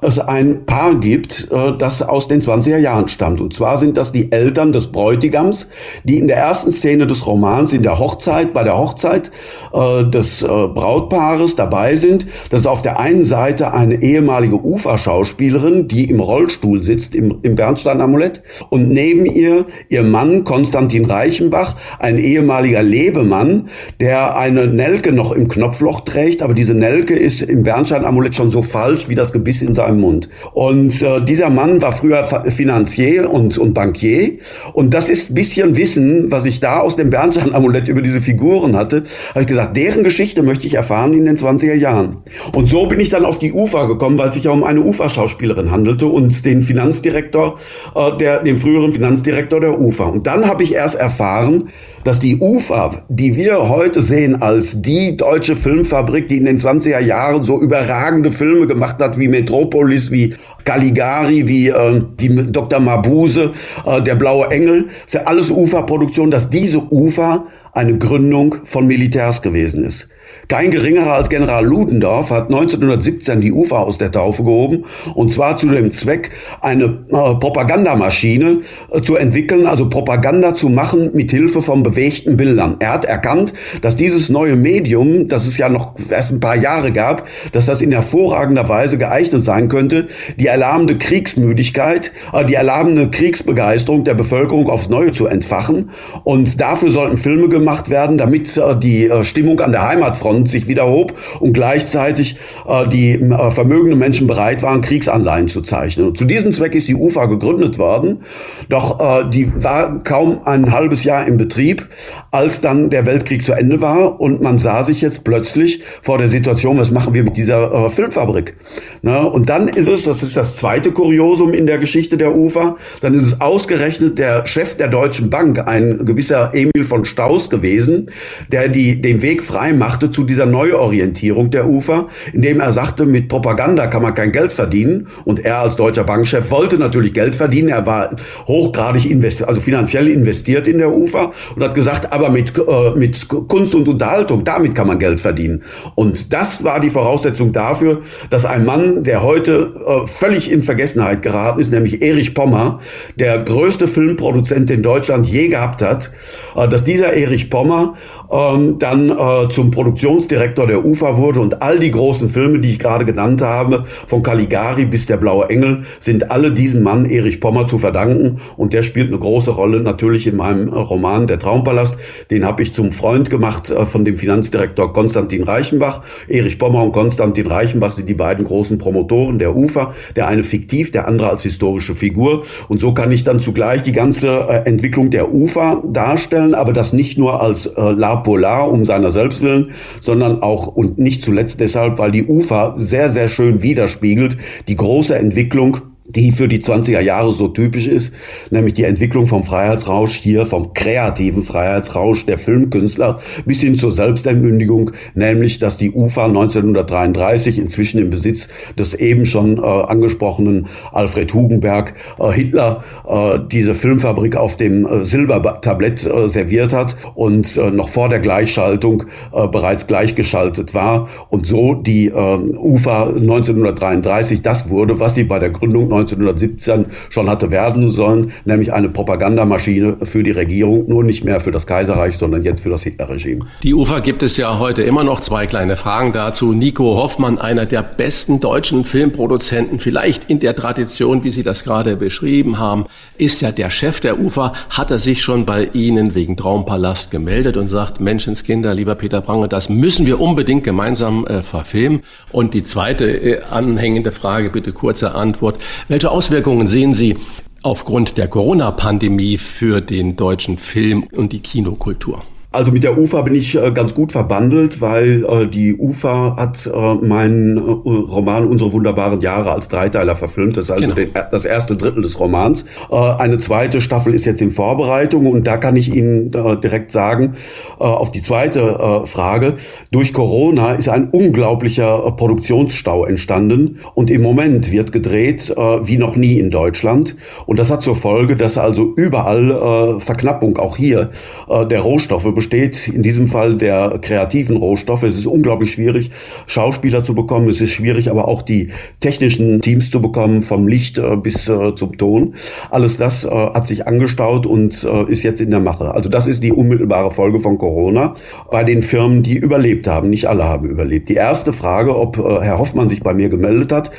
es 0.00 0.18
ein 0.18 0.64
Paar 0.64 0.94
gibt, 0.96 1.48
äh, 1.50 1.76
das 1.76 2.02
aus 2.02 2.28
den 2.28 2.40
20er 2.40 2.78
Jahren 2.78 3.08
stammt. 3.08 3.40
Und 3.40 3.52
zwar 3.52 3.78
sind 3.78 3.96
das 3.96 4.12
die 4.12 4.30
Eltern 4.30 4.72
des 4.72 4.88
Bräutigams, 4.88 5.68
die 6.04 6.18
in 6.18 6.28
der 6.28 6.36
ersten 6.36 6.72
Szene 6.72 7.06
des 7.06 7.26
Romans, 7.26 7.72
in 7.72 7.82
der 7.82 7.98
Hochzeit, 7.98 8.54
bei 8.54 8.62
der 8.62 8.78
Hochzeit 8.78 9.30
äh, 9.72 10.04
des 10.04 10.42
äh, 10.42 10.67
Brautpaares 10.68 11.56
dabei 11.56 11.96
sind. 11.96 12.26
Das 12.50 12.60
ist 12.60 12.66
auf 12.66 12.82
der 12.82 12.98
einen 12.98 13.24
Seite 13.24 13.72
eine 13.72 14.02
ehemalige 14.02 14.62
Uferschauspielerin, 14.64 15.88
die 15.88 16.04
im 16.04 16.20
Rollstuhl 16.20 16.82
sitzt, 16.82 17.14
im, 17.14 17.38
im 17.42 17.54
Bernstein-Amulett. 17.54 18.42
Und 18.70 18.88
neben 18.88 19.26
ihr 19.26 19.66
ihr 19.88 20.02
Mann 20.02 20.44
Konstantin 20.44 21.04
Reichenbach, 21.04 21.76
ein 21.98 22.18
ehemaliger 22.18 22.82
Lebemann, 22.82 23.68
der 24.00 24.36
eine 24.36 24.66
Nelke 24.66 25.12
noch 25.12 25.32
im 25.32 25.48
Knopfloch 25.48 26.02
trägt, 26.02 26.42
aber 26.42 26.54
diese 26.54 26.74
Nelke 26.74 27.16
ist 27.16 27.42
im 27.42 27.62
Bernstein-Amulett 27.62 28.36
schon 28.36 28.50
so 28.50 28.62
falsch 28.62 29.08
wie 29.08 29.14
das 29.14 29.32
Gebiss 29.32 29.62
in 29.62 29.74
seinem 29.74 30.00
Mund. 30.00 30.28
Und 30.52 31.00
äh, 31.02 31.22
dieser 31.22 31.50
Mann 31.50 31.80
war 31.80 31.92
früher 31.92 32.24
Finanzier 32.50 33.30
und, 33.30 33.58
und 33.58 33.74
Bankier. 33.74 34.38
Und 34.72 34.94
das 34.94 35.08
ist 35.08 35.34
bisschen 35.34 35.76
Wissen, 35.76 36.30
was 36.30 36.44
ich 36.44 36.60
da 36.60 36.80
aus 36.80 36.96
dem 36.96 37.10
Bernstein-Amulett 37.10 37.88
über 37.88 38.02
diese 38.02 38.20
Figuren 38.20 38.76
hatte, 38.76 39.04
habe 39.30 39.42
ich 39.42 39.46
gesagt, 39.46 39.76
deren 39.76 40.02
Geschichte 40.02 40.42
möchte 40.42 40.57
ich 40.66 40.74
erfahren 40.74 41.12
in 41.12 41.24
den 41.24 41.36
20er 41.36 41.74
Jahren. 41.74 42.18
Und 42.52 42.68
so 42.68 42.86
bin 42.86 43.00
ich 43.00 43.08
dann 43.08 43.24
auf 43.24 43.38
die 43.38 43.52
UFA 43.52 43.86
gekommen, 43.86 44.18
weil 44.18 44.28
es 44.28 44.34
sich 44.34 44.44
ja 44.44 44.50
um 44.50 44.64
eine 44.64 44.80
UFA-Schauspielerin 44.80 45.70
handelte 45.70 46.06
und 46.06 46.44
den 46.44 46.62
Finanzdirektor, 46.62 47.58
äh, 47.94 48.16
der, 48.18 48.42
den 48.42 48.58
früheren 48.58 48.92
Finanzdirektor 48.92 49.60
der 49.60 49.80
UFA. 49.80 50.04
Und 50.04 50.26
dann 50.26 50.46
habe 50.46 50.62
ich 50.62 50.74
erst 50.74 50.96
erfahren, 50.96 51.68
dass 52.04 52.18
die 52.18 52.38
UFA, 52.40 53.04
die 53.08 53.36
wir 53.36 53.68
heute 53.68 54.02
sehen 54.02 54.40
als 54.40 54.80
die 54.80 55.16
deutsche 55.16 55.56
Filmfabrik, 55.56 56.28
die 56.28 56.38
in 56.38 56.46
den 56.46 56.58
20er 56.58 57.00
Jahren 57.00 57.44
so 57.44 57.60
überragende 57.60 58.32
Filme 58.32 58.66
gemacht 58.66 58.96
hat, 59.00 59.18
wie 59.18 59.28
Metropolis, 59.28 60.10
wie 60.10 60.34
Caligari, 60.64 61.46
wie, 61.46 61.68
äh, 61.68 62.02
wie 62.16 62.28
Dr. 62.50 62.80
Mabuse, 62.80 63.52
äh, 63.86 64.02
Der 64.02 64.14
blaue 64.14 64.48
Engel, 64.50 64.84
das 64.84 65.06
ist 65.06 65.14
ja 65.14 65.22
alles 65.22 65.50
UFA-Produktion, 65.50 66.30
dass 66.30 66.50
diese 66.50 66.78
UFA 66.78 67.46
eine 67.72 67.98
Gründung 67.98 68.56
von 68.64 68.86
Militärs 68.86 69.42
gewesen 69.42 69.84
ist. 69.84 70.08
Kein 70.48 70.70
geringerer 70.70 71.12
als 71.12 71.28
General 71.28 71.62
Ludendorff 71.62 72.30
hat 72.30 72.44
1917 72.44 73.42
die 73.42 73.52
UFA 73.52 73.80
aus 73.80 73.98
der 73.98 74.10
Taufe 74.10 74.44
gehoben 74.44 74.86
und 75.14 75.30
zwar 75.30 75.58
zu 75.58 75.68
dem 75.68 75.92
Zweck, 75.92 76.30
eine 76.62 76.84
äh, 76.84 77.34
Propagandamaschine 77.34 78.60
äh, 78.90 79.02
zu 79.02 79.16
entwickeln, 79.16 79.66
also 79.66 79.90
Propaganda 79.90 80.54
zu 80.54 80.70
machen 80.70 81.10
mit 81.12 81.32
Hilfe 81.32 81.60
von 81.60 81.82
bewegten 81.82 82.38
Bildern. 82.38 82.76
Er 82.78 82.92
hat 82.92 83.04
erkannt, 83.04 83.52
dass 83.82 83.94
dieses 83.94 84.30
neue 84.30 84.56
Medium, 84.56 85.28
das 85.28 85.46
es 85.46 85.58
ja 85.58 85.68
noch 85.68 85.92
erst 86.08 86.32
ein 86.32 86.40
paar 86.40 86.56
Jahre 86.56 86.92
gab, 86.92 87.28
dass 87.52 87.66
das 87.66 87.82
in 87.82 87.92
hervorragender 87.92 88.70
Weise 88.70 88.96
geeignet 88.96 89.42
sein 89.42 89.68
könnte, 89.68 90.06
die 90.38 90.46
erlahmende 90.46 90.96
Kriegsmüdigkeit, 90.96 92.10
äh, 92.32 92.46
die 92.46 92.54
erlahmende 92.54 93.10
Kriegsbegeisterung 93.10 94.04
der 94.04 94.14
Bevölkerung 94.14 94.70
aufs 94.70 94.88
Neue 94.88 95.12
zu 95.12 95.26
entfachen. 95.26 95.90
Und 96.24 96.58
dafür 96.58 96.88
sollten 96.88 97.18
Filme 97.18 97.50
gemacht 97.50 97.90
werden, 97.90 98.16
damit 98.16 98.56
äh, 98.56 98.74
die 98.78 99.08
äh, 99.08 99.24
Stimmung 99.24 99.60
an 99.60 99.72
der 99.72 99.86
Heimatfront 99.86 100.37
Front 100.38 100.48
sich 100.48 100.68
wieder 100.68 100.86
hob 100.86 101.14
und 101.40 101.52
gleichzeitig 101.52 102.36
äh, 102.66 102.86
die 102.88 103.14
äh, 103.14 103.50
vermögenden 103.50 103.98
Menschen 103.98 104.26
bereit 104.26 104.62
waren, 104.62 104.82
Kriegsanleihen 104.82 105.48
zu 105.48 105.62
zeichnen. 105.62 106.06
Und 106.06 106.18
zu 106.18 106.24
diesem 106.24 106.52
Zweck 106.52 106.74
ist 106.74 106.88
die 106.88 106.94
UFA 106.94 107.26
gegründet 107.26 107.78
worden, 107.78 108.22
doch 108.68 109.00
äh, 109.00 109.28
die 109.28 109.50
war 109.62 110.02
kaum 110.04 110.40
ein 110.44 110.72
halbes 110.72 111.02
Jahr 111.02 111.26
im 111.26 111.36
Betrieb, 111.36 111.88
als 112.30 112.60
dann 112.60 112.90
der 112.90 113.06
Weltkrieg 113.06 113.44
zu 113.44 113.52
Ende 113.52 113.80
war 113.80 114.20
und 114.20 114.42
man 114.42 114.58
sah 114.58 114.82
sich 114.82 115.00
jetzt 115.00 115.24
plötzlich 115.24 115.82
vor 116.02 116.18
der 116.18 116.28
Situation, 116.28 116.78
was 116.78 116.90
machen 116.90 117.14
wir 117.14 117.24
mit 117.24 117.36
dieser 117.36 117.72
äh, 117.72 117.88
Filmfabrik? 117.88 118.54
Ne? 119.02 119.28
Und 119.28 119.48
dann 119.48 119.68
ist 119.68 119.88
es, 119.88 120.04
das 120.04 120.22
ist 120.22 120.36
das 120.36 120.56
zweite 120.56 120.92
Kuriosum 120.92 121.54
in 121.54 121.66
der 121.66 121.78
Geschichte 121.78 122.16
der 122.16 122.36
UFA, 122.36 122.76
dann 123.00 123.14
ist 123.14 123.22
es 123.22 123.40
ausgerechnet 123.40 124.18
der 124.18 124.46
Chef 124.46 124.76
der 124.76 124.88
Deutschen 124.88 125.30
Bank, 125.30 125.66
ein 125.66 126.04
gewisser 126.04 126.50
Emil 126.52 126.84
von 126.84 127.04
Staus 127.04 127.48
gewesen, 127.48 128.10
der 128.52 128.68
die, 128.68 129.00
den 129.00 129.22
Weg 129.22 129.42
frei 129.42 129.72
machte 129.72 130.10
zu 130.10 130.24
dieser 130.24 130.46
Neuorientierung 130.46 131.50
der 131.50 131.68
UFA, 131.68 132.08
indem 132.32 132.60
er 132.60 132.72
sagte, 132.72 133.06
mit 133.06 133.28
Propaganda 133.28 133.86
kann 133.86 134.02
man 134.02 134.14
kein 134.14 134.32
Geld 134.32 134.52
verdienen. 134.52 135.08
Und 135.24 135.40
er 135.40 135.58
als 135.58 135.76
deutscher 135.76 136.04
Bankchef 136.04 136.50
wollte 136.50 136.76
natürlich 136.76 137.14
Geld 137.14 137.34
verdienen. 137.34 137.68
Er 137.68 137.86
war 137.86 138.10
hochgradig 138.46 139.10
investiert, 139.10 139.48
also 139.48 139.60
finanziell 139.60 140.08
investiert 140.08 140.66
in 140.66 140.78
der 140.78 140.92
UFA 140.92 141.32
und 141.54 141.62
hat 141.62 141.74
gesagt, 141.74 142.12
aber 142.18 142.30
mit, 142.30 142.52
äh, 142.58 142.90
mit 142.96 143.28
Kunst 143.28 143.74
und 143.74 143.86
Unterhaltung, 143.86 144.44
damit 144.44 144.74
kann 144.74 144.88
man 144.88 144.98
Geld 144.98 145.20
verdienen. 145.20 145.62
Und 145.94 146.32
das 146.32 146.64
war 146.64 146.80
die 146.80 146.90
Voraussetzung 146.90 147.52
dafür, 147.52 148.00
dass 148.30 148.44
ein 148.44 148.64
Mann, 148.64 149.04
der 149.04 149.22
heute 149.22 149.72
äh, 149.86 150.06
völlig 150.08 150.50
in 150.50 150.62
Vergessenheit 150.62 151.22
geraten 151.22 151.60
ist, 151.60 151.70
nämlich 151.70 152.02
Erich 152.02 152.34
Pommer, 152.34 152.80
der 153.16 153.38
größte 153.38 153.86
Filmproduzent, 153.86 154.68
den 154.68 154.82
Deutschland 154.82 155.26
je 155.28 155.48
gehabt 155.48 155.80
hat, 155.80 156.10
äh, 156.56 156.68
dass 156.68 156.82
dieser 156.82 157.12
Erich 157.12 157.50
Pommer 157.50 157.94
ähm, 158.30 158.78
dann 158.78 159.10
äh, 159.10 159.48
zum 159.48 159.70
Produktionsdirektor 159.70 160.66
der 160.66 160.84
UFA 160.84 161.16
wurde 161.16 161.40
und 161.40 161.62
all 161.62 161.78
die 161.78 161.90
großen 161.90 162.28
Filme, 162.28 162.58
die 162.58 162.72
ich 162.72 162.78
gerade 162.78 163.04
genannt 163.04 163.42
habe, 163.42 163.84
von 164.06 164.22
Caligari 164.22 164.84
bis 164.86 165.06
der 165.06 165.16
Blaue 165.16 165.48
Engel, 165.48 165.84
sind 166.00 166.30
alle 166.30 166.52
diesem 166.52 166.82
Mann 166.82 167.06
Erich 167.06 167.40
Pommer 167.40 167.66
zu 167.66 167.78
verdanken 167.78 168.40
und 168.56 168.72
der 168.72 168.82
spielt 168.82 169.08
eine 169.08 169.18
große 169.18 169.50
Rolle 169.50 169.80
natürlich 169.80 170.26
in 170.26 170.36
meinem 170.36 170.68
Roman 170.68 171.26
Der 171.26 171.38
Traumpalast. 171.38 171.96
Den 172.30 172.44
habe 172.44 172.62
ich 172.62 172.74
zum 172.74 172.92
Freund 172.92 173.30
gemacht 173.30 173.70
äh, 173.70 173.84
von 173.86 174.04
dem 174.04 174.16
Finanzdirektor 174.16 174.92
Konstantin 174.92 175.42
Reichenbach. 175.42 176.02
Erich 176.28 176.58
Pommer 176.58 176.84
und 176.84 176.92
Konstantin 176.92 177.46
Reichenbach 177.46 177.92
sind 177.92 178.08
die 178.08 178.14
beiden 178.14 178.44
großen 178.44 178.78
Promotoren 178.78 179.38
der 179.38 179.56
UFA, 179.56 179.94
der 180.16 180.28
eine 180.28 180.42
fiktiv, 180.42 180.90
der 180.90 181.08
andere 181.08 181.30
als 181.30 181.42
historische 181.42 181.94
Figur 181.94 182.44
und 182.68 182.80
so 182.80 182.92
kann 182.92 183.12
ich 183.12 183.24
dann 183.24 183.40
zugleich 183.40 183.82
die 183.82 183.92
ganze 183.92 184.28
äh, 184.28 184.68
Entwicklung 184.68 185.10
der 185.10 185.32
UFA 185.32 185.82
darstellen, 185.86 186.54
aber 186.54 186.72
das 186.72 186.92
nicht 186.92 187.18
nur 187.18 187.40
als 187.42 187.66
äh, 187.66 187.94
Polar 188.24 188.70
um 188.70 188.84
seiner 188.84 189.10
selbst 189.10 189.42
willen, 189.42 189.72
sondern 190.00 190.42
auch 190.42 190.66
und 190.66 190.98
nicht 190.98 191.22
zuletzt 191.22 191.60
deshalb, 191.60 191.98
weil 191.98 192.10
die 192.10 192.26
UFA 192.26 192.74
sehr, 192.76 193.08
sehr 193.08 193.28
schön 193.28 193.62
widerspiegelt 193.62 194.36
die 194.66 194.76
große 194.76 195.16
Entwicklung 195.16 195.78
die 196.08 196.32
für 196.32 196.48
die 196.48 196.60
20er 196.60 197.00
Jahre 197.00 197.32
so 197.32 197.48
typisch 197.48 197.86
ist, 197.86 198.14
nämlich 198.50 198.74
die 198.74 198.84
Entwicklung 198.84 199.26
vom 199.26 199.44
Freiheitsrausch 199.44 200.16
hier, 200.16 200.46
vom 200.46 200.72
kreativen 200.72 201.42
Freiheitsrausch 201.42 202.24
der 202.24 202.38
Filmkünstler 202.38 203.18
bis 203.44 203.60
hin 203.60 203.76
zur 203.76 203.92
Selbstentmündigung, 203.92 204.92
nämlich 205.14 205.58
dass 205.58 205.76
die 205.76 205.92
UFA 205.92 206.26
1933 206.26 207.58
inzwischen 207.58 208.00
im 208.00 208.10
Besitz 208.10 208.48
des 208.78 208.94
eben 208.94 209.26
schon 209.26 209.58
äh, 209.58 209.60
angesprochenen 209.60 210.68
Alfred 210.92 211.34
Hugenberg 211.34 211.94
äh, 212.18 212.32
Hitler 212.32 212.82
äh, 213.06 213.38
diese 213.50 213.74
Filmfabrik 213.74 214.36
auf 214.36 214.56
dem 214.56 214.86
äh, 214.86 215.04
Silbertablett 215.04 216.06
äh, 216.06 216.28
serviert 216.28 216.72
hat 216.72 216.96
und 217.14 217.56
äh, 217.56 217.70
noch 217.70 217.90
vor 217.90 218.08
der 218.08 218.20
Gleichschaltung 218.20 219.04
bereits 219.32 219.86
gleichgeschaltet 219.86 220.74
war. 220.74 221.08
Und 221.28 221.46
so 221.46 221.74
die 221.74 222.10
UFA 222.10 223.08
1933 223.08 224.42
das 224.42 224.70
wurde, 224.70 224.98
was 224.98 225.14
sie 225.14 225.24
bei 225.24 225.38
der 225.38 225.50
Gründung 225.50 225.92
1917 225.98 226.86
schon 227.10 227.28
hatte 227.28 227.50
werden 227.50 227.88
sollen, 227.88 228.32
nämlich 228.44 228.72
eine 228.72 228.88
Propagandamaschine 228.88 229.98
für 230.02 230.22
die 230.22 230.30
Regierung, 230.30 230.88
nur 230.88 231.04
nicht 231.04 231.24
mehr 231.24 231.40
für 231.40 231.50
das 231.50 231.66
Kaiserreich, 231.66 232.16
sondern 232.16 232.44
jetzt 232.44 232.62
für 232.62 232.70
das 232.70 232.82
Hitlerregime. 232.82 233.46
Die 233.62 233.74
UFA 233.74 234.00
gibt 234.00 234.22
es 234.22 234.36
ja 234.36 234.58
heute 234.58 234.82
immer 234.82 235.04
noch. 235.04 235.20
Zwei 235.20 235.46
kleine 235.46 235.76
Fragen 235.76 236.12
dazu. 236.12 236.52
Nico 236.52 236.96
Hoffmann, 236.96 237.38
einer 237.38 237.66
der 237.66 237.82
besten 237.82 238.40
deutschen 238.40 238.84
Filmproduzenten, 238.84 239.78
vielleicht 239.80 240.30
in 240.30 240.38
der 240.38 240.54
Tradition, 240.54 241.24
wie 241.24 241.30
Sie 241.30 241.42
das 241.42 241.64
gerade 241.64 241.96
beschrieben 241.96 242.58
haben, 242.58 242.86
ist 243.16 243.40
ja 243.40 243.52
der 243.52 243.70
Chef 243.70 244.00
der 244.00 244.20
UFA. 244.20 244.52
Hat 244.70 244.90
er 244.90 244.98
sich 244.98 245.22
schon 245.22 245.44
bei 245.44 245.68
Ihnen 245.72 246.14
wegen 246.14 246.36
Traumpalast 246.36 247.10
gemeldet 247.10 247.56
und 247.56 247.68
sagt, 247.68 248.00
Menschenskinder, 248.00 248.74
lieber 248.74 248.94
Peter 248.94 249.20
Prange, 249.20 249.48
das 249.48 249.68
müssen 249.68 250.06
wir 250.06 250.20
unbedingt 250.20 250.64
gemeinsam 250.64 251.26
äh, 251.26 251.42
verfilmen? 251.42 252.02
Und 252.32 252.54
die 252.54 252.62
zweite 252.62 253.06
äh, 253.10 253.42
anhängende 253.42 254.12
Frage, 254.12 254.50
bitte 254.50 254.72
kurze 254.72 255.14
Antwort. 255.14 255.56
Welche 255.88 256.10
Auswirkungen 256.10 256.66
sehen 256.66 256.92
Sie 256.92 257.16
aufgrund 257.62 258.18
der 258.18 258.28
Corona-Pandemie 258.28 259.38
für 259.38 259.80
den 259.80 260.16
deutschen 260.16 260.58
Film 260.58 261.04
und 261.04 261.32
die 261.32 261.40
Kinokultur? 261.40 262.22
Also 262.50 262.72
mit 262.72 262.82
der 262.82 262.96
UFA 262.96 263.20
bin 263.20 263.34
ich 263.34 263.54
äh, 263.54 263.70
ganz 263.72 263.92
gut 263.92 264.10
verbandelt, 264.10 264.80
weil 264.80 265.22
äh, 265.24 265.46
die 265.46 265.76
UFA 265.76 266.34
hat 266.36 266.66
äh, 266.66 266.94
meinen 267.06 267.58
Roman 267.58 268.46
Unsere 268.46 268.72
wunderbaren 268.72 269.20
Jahre 269.20 269.52
als 269.52 269.68
Dreiteiler 269.68 270.16
verfilmt. 270.16 270.56
Das 270.56 270.66
ist 270.66 270.70
also 270.70 270.84
genau. 270.84 270.94
den, 270.94 271.10
das 271.30 271.44
erste 271.44 271.76
Drittel 271.76 272.02
des 272.02 272.18
Romans. 272.18 272.64
Eine 272.90 273.38
zweite 273.38 273.80
Staffel 273.80 274.14
ist 274.14 274.24
jetzt 274.24 274.40
in 274.40 274.50
Vorbereitung 274.50 275.26
und 275.26 275.46
da 275.46 275.56
kann 275.58 275.76
ich 275.76 275.94
Ihnen 275.94 276.30
direkt 276.30 276.92
sagen, 276.92 277.34
auf 277.78 278.12
die 278.12 278.22
zweite 278.22 279.02
Frage. 279.06 279.54
Durch 279.90 280.12
Corona 280.12 280.72
ist 280.72 280.88
ein 280.88 281.10
unglaublicher 281.10 282.12
Produktionsstau 282.12 283.04
entstanden 283.04 283.80
und 283.94 284.10
im 284.10 284.22
Moment 284.22 284.70
wird 284.70 284.92
gedreht 284.92 285.54
wie 285.82 285.96
noch 285.98 286.16
nie 286.16 286.38
in 286.38 286.50
Deutschland. 286.50 287.16
Und 287.46 287.58
das 287.58 287.70
hat 287.70 287.82
zur 287.82 287.96
Folge, 287.96 288.36
dass 288.36 288.56
also 288.56 288.92
überall 288.96 289.98
Verknappung, 290.00 290.58
auch 290.58 290.76
hier, 290.76 291.10
der 291.48 291.80
Rohstoffe 291.80 292.32
besteht 292.38 292.86
in 292.86 293.02
diesem 293.02 293.26
Fall 293.26 293.56
der 293.56 293.98
kreativen 294.00 294.56
Rohstoffe. 294.56 295.02
Es 295.02 295.18
ist 295.18 295.26
unglaublich 295.26 295.72
schwierig, 295.72 296.12
Schauspieler 296.46 297.02
zu 297.02 297.12
bekommen. 297.12 297.48
Es 297.48 297.60
ist 297.60 297.72
schwierig, 297.72 298.08
aber 298.10 298.28
auch 298.28 298.42
die 298.42 298.68
technischen 299.00 299.60
Teams 299.60 299.90
zu 299.90 300.00
bekommen, 300.00 300.44
vom 300.44 300.68
Licht 300.68 300.98
äh, 300.98 301.16
bis 301.16 301.48
äh, 301.48 301.74
zum 301.74 301.98
Ton. 301.98 302.34
Alles 302.70 302.96
das 302.96 303.24
äh, 303.24 303.28
hat 303.28 303.66
sich 303.66 303.88
angestaut 303.88 304.46
und 304.46 304.84
äh, 304.84 305.10
ist 305.10 305.24
jetzt 305.24 305.40
in 305.40 305.50
der 305.50 305.58
Mache. 305.58 305.92
Also 305.92 306.08
das 306.08 306.28
ist 306.28 306.44
die 306.44 306.52
unmittelbare 306.52 307.10
Folge 307.10 307.40
von 307.40 307.58
Corona 307.58 308.14
bei 308.52 308.62
den 308.62 308.82
Firmen, 308.82 309.24
die 309.24 309.36
überlebt 309.36 309.88
haben. 309.88 310.08
Nicht 310.08 310.26
alle 310.26 310.44
haben 310.44 310.68
überlebt. 310.68 311.08
Die 311.08 311.14
erste 311.14 311.52
Frage, 311.52 311.98
ob 311.98 312.18
äh, 312.18 312.40
Herr 312.40 312.60
Hoffmann 312.60 312.88
sich 312.88 313.02
bei 313.02 313.14
mir 313.14 313.30
gemeldet 313.30 313.72
hat, 313.72 313.90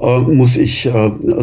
äh, 0.00 0.20
muss 0.20 0.56
ich 0.56 0.88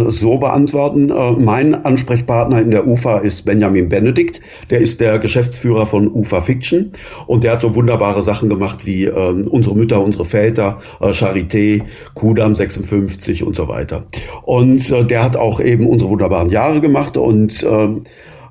so 0.07 0.37
beantworten. 0.37 1.11
mein 1.43 1.85
Ansprechpartner 1.85 2.61
in 2.61 2.71
der 2.71 2.87
UFA 2.87 3.17
ist 3.17 3.43
Benjamin 3.43 3.89
Benedikt. 3.89 4.39
Der 4.69 4.79
ist 4.79 5.01
der 5.01 5.19
Geschäftsführer 5.19 5.85
von 5.85 6.07
UFA 6.07 6.44
Fiction 6.45 6.91
und 7.27 7.43
der 7.43 7.53
hat 7.53 7.61
so 7.61 7.75
wunderbare 7.75 8.23
Sachen 8.23 8.49
gemacht 8.49 8.85
wie 8.85 9.09
unsere 9.09 9.75
Mütter, 9.75 10.01
unsere 10.01 10.25
Väter, 10.25 10.79
Charité, 11.01 11.83
Kudam 12.13 12.55
56 12.55 13.43
und 13.43 13.55
so 13.55 13.67
weiter. 13.67 14.05
Und 14.43 14.89
der 15.09 15.23
hat 15.23 15.35
auch 15.35 15.59
eben 15.59 15.87
unsere 15.87 16.09
wunderbaren 16.09 16.49
Jahre 16.49 16.81
gemacht 16.81 17.17
und 17.17 17.63
äh, 17.63 17.87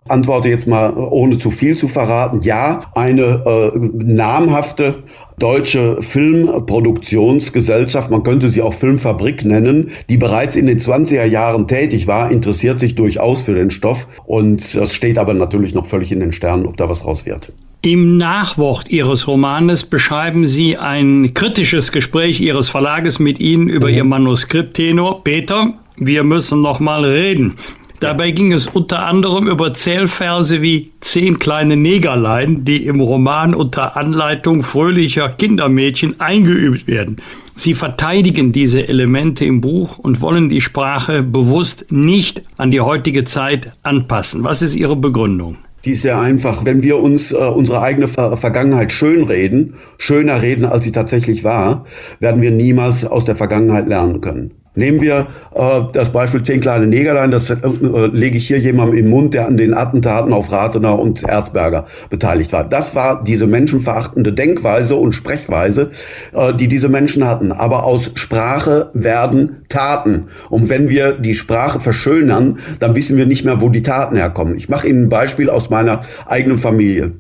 antworte 0.09 0.49
jetzt 0.49 0.67
mal, 0.67 0.93
ohne 0.95 1.39
zu 1.39 1.51
viel 1.51 1.77
zu 1.77 1.87
verraten. 1.89 2.41
Ja, 2.43 2.81
eine 2.95 3.43
äh, 3.47 3.71
namhafte 3.79 5.01
deutsche 5.39 6.03
Filmproduktionsgesellschaft, 6.03 8.11
man 8.11 8.23
könnte 8.23 8.51
sie 8.51 8.61
auch 8.63 8.75
Filmfabrik 8.75 9.45
nennen, 9.45 9.91
die 10.09 10.17
bereits 10.17 10.55
in 10.57 10.67
den 10.67 10.79
20er 10.79 11.25
Jahren 11.25 11.67
tätig 11.67 12.07
war, 12.07 12.31
interessiert 12.31 12.79
sich 12.79 12.95
durchaus 12.95 13.43
für 13.43 13.55
den 13.55 13.73
Stoff 13.73 14.07
und 14.27 14.77
das 14.77 14.95
steht 14.95 15.19
aber 15.19 15.35
natürlich 15.35 15.75
noch 15.75 15.87
völlig 15.87 16.13
in 16.13 16.21
den 16.21 16.31
Sternen, 16.33 16.67
ob 16.67 16.77
da 16.77 16.89
was 16.89 17.05
raus 17.05 17.27
wird. 17.27 17.53
Im 17.85 18.17
Nachwort 18.17 18.89
Ihres 18.89 19.29
Romanes 19.29 19.85
beschreiben 19.85 20.47
Sie 20.47 20.79
ein 20.79 21.35
kritisches 21.35 21.93
Gespräch 21.93 22.41
Ihres 22.41 22.71
Verlages 22.71 23.19
mit 23.19 23.39
Ihnen 23.39 23.69
über 23.69 23.89
mhm. 23.89 23.95
Ihr 23.95 24.05
Manuskripttenor. 24.05 25.23
Peter, 25.23 25.75
wir 25.99 26.25
müssen 26.25 26.63
noch 26.63 26.81
mal 26.81 27.05
reden. 27.05 27.57
Dabei 28.01 28.31
ging 28.31 28.55
es 28.55 28.69
unter 28.69 29.05
anderem 29.05 29.47
über 29.49 29.75
Zählverse 29.75 30.63
wie 30.63 30.93
zehn 31.03 31.39
kleine 31.39 31.77
Negerlein, 31.77 32.65
die 32.65 32.87
im 32.87 33.01
Roman 33.01 33.55
unter 33.55 33.99
Anleitung 33.99 34.63
fröhlicher 34.63 35.29
Kindermädchen 35.29 36.19
eingeübt 36.21 36.87
werden. 36.87 37.19
Sie 37.55 37.75
verteidigen 37.75 38.53
diese 38.53 38.89
Elemente 38.89 39.45
im 39.45 39.61
Buch 39.61 39.99
und 39.99 40.23
wollen 40.23 40.49
die 40.49 40.63
Sprache 40.63 41.23
bewusst 41.23 41.93
nicht 41.93 42.41
an 42.57 42.71
die 42.71 42.81
heutige 42.81 43.25
Zeit 43.25 43.73
anpassen. 43.83 44.43
Was 44.43 44.63
ist 44.63 44.75
Ihre 44.75 44.97
Begründung? 44.97 45.59
Die 45.85 45.93
ist 45.93 46.03
sehr 46.03 46.19
einfach. 46.19 46.65
Wenn 46.65 46.83
wir 46.83 46.99
uns 46.99 47.33
äh, 47.33 47.37
unsere 47.37 47.83
eigene 47.83 48.09
Ver 48.09 48.37
Vergangenheit 48.37 48.93
schönreden, 48.93 49.75
schöner 49.99 50.41
reden, 50.41 50.65
als 50.65 50.85
sie 50.85 50.93
tatsächlich 50.93 51.45
war, 51.45 51.85
werden 52.21 52.41
wir 52.41 52.51
niemals 52.51 53.05
aus 53.05 53.25
der 53.25 53.37
Vergangenheit 53.37 53.87
lernen 53.87 54.21
können. 54.21 54.64
Nehmen 54.77 55.01
wir 55.01 55.29
äh, 55.55 55.83
das 55.93 56.11
Beispiel 56.11 56.43
zehn 56.43 56.61
kleine 56.61 56.89
Negerlein, 56.89 57.31
das 57.31 57.49
äh, 57.49 57.55
äh, 57.55 58.07
lege 58.09 58.39
ich 58.39 58.49
hier 58.49 58.59
jemandem 58.59 58.99
im 58.99 59.09
Mund, 59.09 59.33
der 59.33 59.47
an 59.47 59.57
den 59.57 59.73
Attentaten 59.73 60.33
auf 60.33 60.51
Rathenau 60.51 61.01
und 61.01 61.23
Erzberger 61.23 61.87
beteiligt 62.11 62.53
war. 62.53 62.65
Das 62.65 62.97
war 62.97 63.23
diese 63.23 63.47
menschenverachtende 63.47 64.33
Denkweise 64.33 64.97
und 64.97 65.13
Sprechweise, 65.13 65.91
äh, 66.33 66.53
die 66.55 66.67
diese 66.67 66.89
Menschen 66.89 67.27
hatten. 67.27 67.53
Aber 67.53 67.85
aus 67.85 68.11
Sprache 68.15 68.91
werden 68.95 69.65
Taten. 69.69 70.25
Und 70.51 70.69
wenn 70.69 70.89
wir 70.89 71.13
die 71.13 71.37
Sprache 71.37 71.79
verschönern, 71.79 72.59
dann 72.81 72.97
wissen 72.97 73.17
wir 73.17 73.27
nicht 73.27 73.45
mehr, 73.45 73.61
wo 73.61 73.69
die 73.69 73.83
Taten 73.83 74.17
herkommen. 74.17 74.57
Ich 74.57 74.69
mache 74.69 74.89
Ihnen 74.89 75.05
ein 75.05 75.09
Beispiel 75.09 75.51
aus 75.51 75.71
meiner 75.71 76.01
eigenen 76.27 76.59
Familie. 76.59 77.13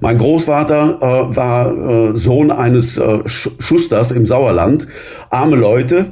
Mein 0.00 0.18
Großvater 0.18 0.98
äh, 1.00 1.36
war 1.36 2.10
äh, 2.10 2.16
Sohn 2.16 2.50
eines 2.50 2.98
äh, 2.98 3.20
Schusters 3.26 4.10
im 4.10 4.26
Sauerland, 4.26 4.86
arme 5.30 5.56
Leute 5.56 6.06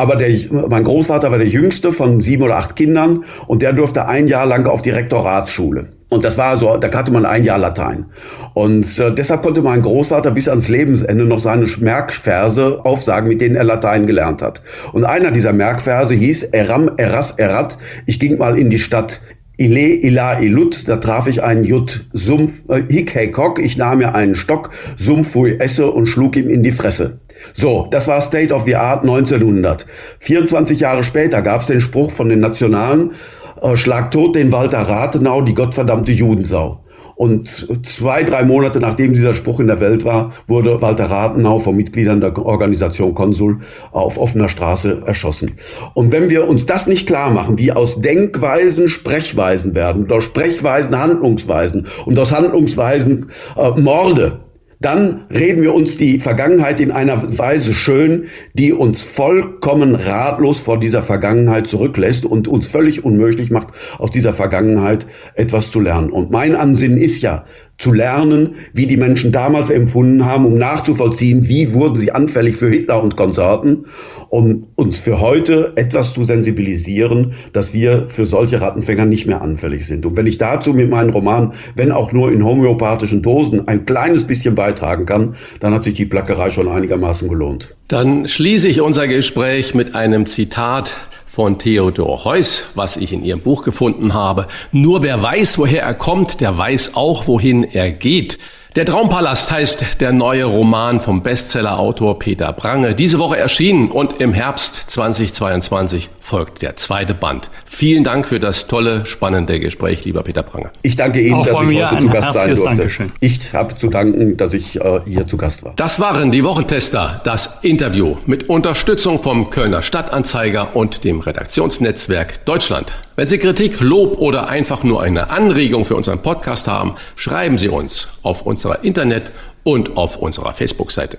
aber 0.00 0.16
der, 0.16 0.30
mein 0.68 0.84
Großvater 0.84 1.30
war 1.30 1.38
der 1.38 1.46
jüngste 1.46 1.92
von 1.92 2.20
sieben 2.20 2.42
oder 2.42 2.56
acht 2.56 2.74
Kindern 2.74 3.24
und 3.46 3.60
der 3.60 3.74
durfte 3.74 4.08
ein 4.08 4.28
Jahr 4.28 4.46
lang 4.46 4.66
auf 4.66 4.80
die 4.80 4.90
Rektoratsschule. 4.90 5.88
Und 6.08 6.24
das 6.24 6.38
war 6.38 6.56
so, 6.56 6.76
da 6.76 6.90
hatte 6.92 7.12
man 7.12 7.24
ein 7.24 7.44
Jahr 7.44 7.58
Latein. 7.58 8.06
Und 8.54 8.98
äh, 8.98 9.14
deshalb 9.14 9.42
konnte 9.42 9.62
mein 9.62 9.82
Großvater 9.82 10.30
bis 10.30 10.48
ans 10.48 10.68
Lebensende 10.68 11.24
noch 11.24 11.38
seine 11.38 11.66
Merkverse 11.78 12.80
aufsagen, 12.84 13.28
mit 13.28 13.40
denen 13.40 13.54
er 13.54 13.64
Latein 13.64 14.06
gelernt 14.06 14.42
hat. 14.42 14.62
Und 14.92 15.04
einer 15.04 15.30
dieser 15.30 15.52
Merkverse 15.52 16.14
hieß 16.14 16.44
Eram, 16.44 16.90
Eras, 16.96 17.32
Erat. 17.32 17.78
Ich 18.06 18.18
ging 18.18 18.38
mal 18.38 18.58
in 18.58 18.70
die 18.70 18.80
Stadt 18.80 19.20
Ile, 19.60 20.02
Ila, 20.02 20.40
Ilut, 20.40 20.88
da 20.88 20.96
traf 20.96 21.26
ich 21.26 21.42
einen 21.42 21.64
Jut, 21.64 22.06
Sumpf, 22.14 22.62
äh, 22.70 22.82
Hick, 22.88 23.14
hey, 23.14 23.30
ich 23.58 23.76
nahm 23.76 23.98
mir 23.98 24.14
einen 24.14 24.34
Stock, 24.34 24.70
Sumpf, 24.96 25.32
Fui, 25.32 25.58
Esse 25.58 25.90
und 25.90 26.06
schlug 26.06 26.34
ihm 26.36 26.48
in 26.48 26.62
die 26.62 26.72
Fresse. 26.72 27.20
So, 27.52 27.88
das 27.90 28.08
war 28.08 28.20
State 28.20 28.52
of 28.52 28.64
the 28.64 28.76
Art 28.76 29.02
1900. 29.02 29.86
24 30.20 30.80
Jahre 30.80 31.04
später 31.04 31.42
gab 31.42 31.62
es 31.62 31.68
den 31.68 31.80
Spruch 31.80 32.10
von 32.10 32.28
den 32.28 32.40
Nationalen, 32.40 33.12
äh, 33.60 33.76
schlag 33.76 34.10
tot 34.10 34.36
den 34.36 34.52
Walter 34.52 34.80
Rathenau, 34.80 35.42
die 35.42 35.54
gottverdammte 35.54 36.12
Judensau. 36.12 36.80
Und 37.20 37.48
zwei, 37.84 38.22
drei 38.22 38.44
Monate 38.44 38.80
nachdem 38.80 39.12
dieser 39.12 39.34
Spruch 39.34 39.60
in 39.60 39.66
der 39.66 39.78
Welt 39.78 40.06
war, 40.06 40.30
wurde 40.46 40.80
Walter 40.80 41.10
Rathenau 41.10 41.58
von 41.58 41.76
Mitgliedern 41.76 42.18
der 42.18 42.34
Organisation 42.38 43.12
Konsul 43.12 43.58
auf 43.92 44.16
offener 44.16 44.48
Straße 44.48 45.02
erschossen. 45.04 45.56
Und 45.92 46.12
wenn 46.12 46.30
wir 46.30 46.48
uns 46.48 46.64
das 46.64 46.86
nicht 46.86 47.06
klar 47.06 47.30
machen, 47.30 47.58
wie 47.58 47.72
aus 47.72 48.00
Denkweisen 48.00 48.88
Sprechweisen 48.88 49.74
werden, 49.74 50.04
und 50.04 50.12
aus 50.12 50.24
Sprechweisen 50.24 50.98
Handlungsweisen 50.98 51.88
und 52.06 52.18
aus 52.18 52.32
Handlungsweisen 52.32 53.30
äh, 53.54 53.78
Morde, 53.78 54.40
dann 54.80 55.26
reden 55.30 55.62
wir 55.62 55.74
uns 55.74 55.98
die 55.98 56.18
Vergangenheit 56.18 56.80
in 56.80 56.90
einer 56.90 57.38
Weise 57.38 57.74
schön, 57.74 58.28
die 58.54 58.72
uns 58.72 59.02
vollkommen 59.02 59.94
ratlos 59.94 60.60
vor 60.60 60.80
dieser 60.80 61.02
Vergangenheit 61.02 61.66
zurücklässt 61.66 62.24
und 62.24 62.48
uns 62.48 62.66
völlig 62.66 63.04
unmöglich 63.04 63.50
macht, 63.50 63.68
aus 63.98 64.10
dieser 64.10 64.32
Vergangenheit 64.32 65.06
etwas 65.34 65.70
zu 65.70 65.80
lernen. 65.80 66.08
Und 66.08 66.30
mein 66.30 66.56
Ansinnen 66.56 66.96
ist 66.96 67.22
ja, 67.22 67.44
zu 67.80 67.92
lernen, 67.92 68.56
wie 68.74 68.86
die 68.86 68.98
Menschen 68.98 69.32
damals 69.32 69.70
empfunden 69.70 70.26
haben, 70.26 70.44
um 70.44 70.54
nachzuvollziehen, 70.54 71.48
wie 71.48 71.72
wurden 71.72 71.96
sie 71.96 72.12
anfällig 72.12 72.56
für 72.56 72.68
Hitler 72.68 73.02
und 73.02 73.16
Konsorten, 73.16 73.86
um 74.28 74.66
uns 74.76 74.98
für 74.98 75.20
heute 75.20 75.72
etwas 75.76 76.12
zu 76.12 76.22
sensibilisieren, 76.22 77.32
dass 77.54 77.72
wir 77.72 78.06
für 78.08 78.26
solche 78.26 78.60
Rattenfänger 78.60 79.06
nicht 79.06 79.26
mehr 79.26 79.40
anfällig 79.40 79.86
sind. 79.86 80.04
Und 80.04 80.16
wenn 80.18 80.26
ich 80.26 80.36
dazu 80.36 80.74
mit 80.74 80.90
meinem 80.90 81.10
Roman, 81.10 81.54
wenn 81.74 81.90
auch 81.90 82.12
nur 82.12 82.30
in 82.30 82.44
homöopathischen 82.44 83.22
Dosen, 83.22 83.66
ein 83.66 83.86
kleines 83.86 84.26
bisschen 84.26 84.54
beitragen 84.54 85.06
kann, 85.06 85.34
dann 85.60 85.72
hat 85.72 85.82
sich 85.82 85.94
die 85.94 86.04
Plackerei 86.04 86.50
schon 86.50 86.68
einigermaßen 86.68 87.28
gelohnt. 87.28 87.76
Dann 87.88 88.28
schließe 88.28 88.68
ich 88.68 88.82
unser 88.82 89.08
Gespräch 89.08 89.74
mit 89.74 89.94
einem 89.94 90.26
Zitat 90.26 90.96
von 91.32 91.58
Theodor 91.58 92.24
Heuss, 92.24 92.64
was 92.74 92.96
ich 92.96 93.12
in 93.12 93.24
ihrem 93.24 93.40
Buch 93.40 93.62
gefunden 93.62 94.14
habe. 94.14 94.46
Nur 94.72 95.02
wer 95.02 95.22
weiß, 95.22 95.58
woher 95.58 95.82
er 95.82 95.94
kommt, 95.94 96.40
der 96.40 96.58
weiß 96.58 96.96
auch, 96.96 97.26
wohin 97.28 97.64
er 97.64 97.90
geht. 97.90 98.38
Der 98.76 98.86
Traumpalast 98.86 99.50
heißt 99.50 100.00
der 100.00 100.12
neue 100.12 100.44
Roman 100.44 101.00
vom 101.00 101.22
Bestsellerautor 101.22 102.18
Peter 102.20 102.52
Prange. 102.52 102.94
Diese 102.94 103.18
Woche 103.18 103.36
erschienen 103.36 103.90
und 103.90 104.20
im 104.20 104.32
Herbst 104.32 104.90
2022 104.90 106.08
folgt 106.30 106.62
der 106.62 106.76
zweite 106.76 107.12
Band. 107.12 107.50
Vielen 107.64 108.04
Dank 108.04 108.28
für 108.28 108.38
das 108.38 108.68
tolle, 108.68 109.04
spannende 109.04 109.58
Gespräch, 109.58 110.04
lieber 110.04 110.22
Peter 110.22 110.44
Prange. 110.44 110.70
Ich 110.82 110.94
danke 110.94 111.20
Ihnen, 111.20 111.34
Auch 111.34 111.44
dass 111.44 111.68
ich 111.68 111.84
heute 111.84 111.98
zu 111.98 112.08
Gast 112.08 112.32
sein 112.32 112.48
durfte. 112.54 112.64
Dankeschön. 112.64 113.12
Ich 113.18 113.52
habe 113.52 113.76
zu 113.76 113.88
danken, 113.88 114.36
dass 114.36 114.54
ich 114.54 114.80
äh, 114.80 115.00
hier 115.06 115.26
zu 115.26 115.36
Gast 115.36 115.64
war. 115.64 115.72
Das 115.74 115.98
waren 115.98 116.30
die 116.30 116.44
Wochentester, 116.44 117.20
das 117.24 117.58
Interview 117.62 118.16
mit 118.26 118.48
Unterstützung 118.48 119.18
vom 119.18 119.50
Kölner 119.50 119.82
Stadtanzeiger 119.82 120.76
und 120.76 121.02
dem 121.02 121.18
Redaktionsnetzwerk 121.18 122.44
Deutschland. 122.44 122.92
Wenn 123.16 123.26
Sie 123.26 123.38
Kritik, 123.38 123.80
Lob 123.80 124.20
oder 124.20 124.48
einfach 124.48 124.84
nur 124.84 125.02
eine 125.02 125.30
Anregung 125.30 125.84
für 125.84 125.96
unseren 125.96 126.22
Podcast 126.22 126.68
haben, 126.68 126.94
schreiben 127.16 127.58
Sie 127.58 127.68
uns 127.68 128.06
auf 128.22 128.42
unserer 128.42 128.84
Internet- 128.84 129.32
und 129.64 129.96
auf 129.96 130.16
unserer 130.16 130.52
Facebook-Seite. 130.52 131.18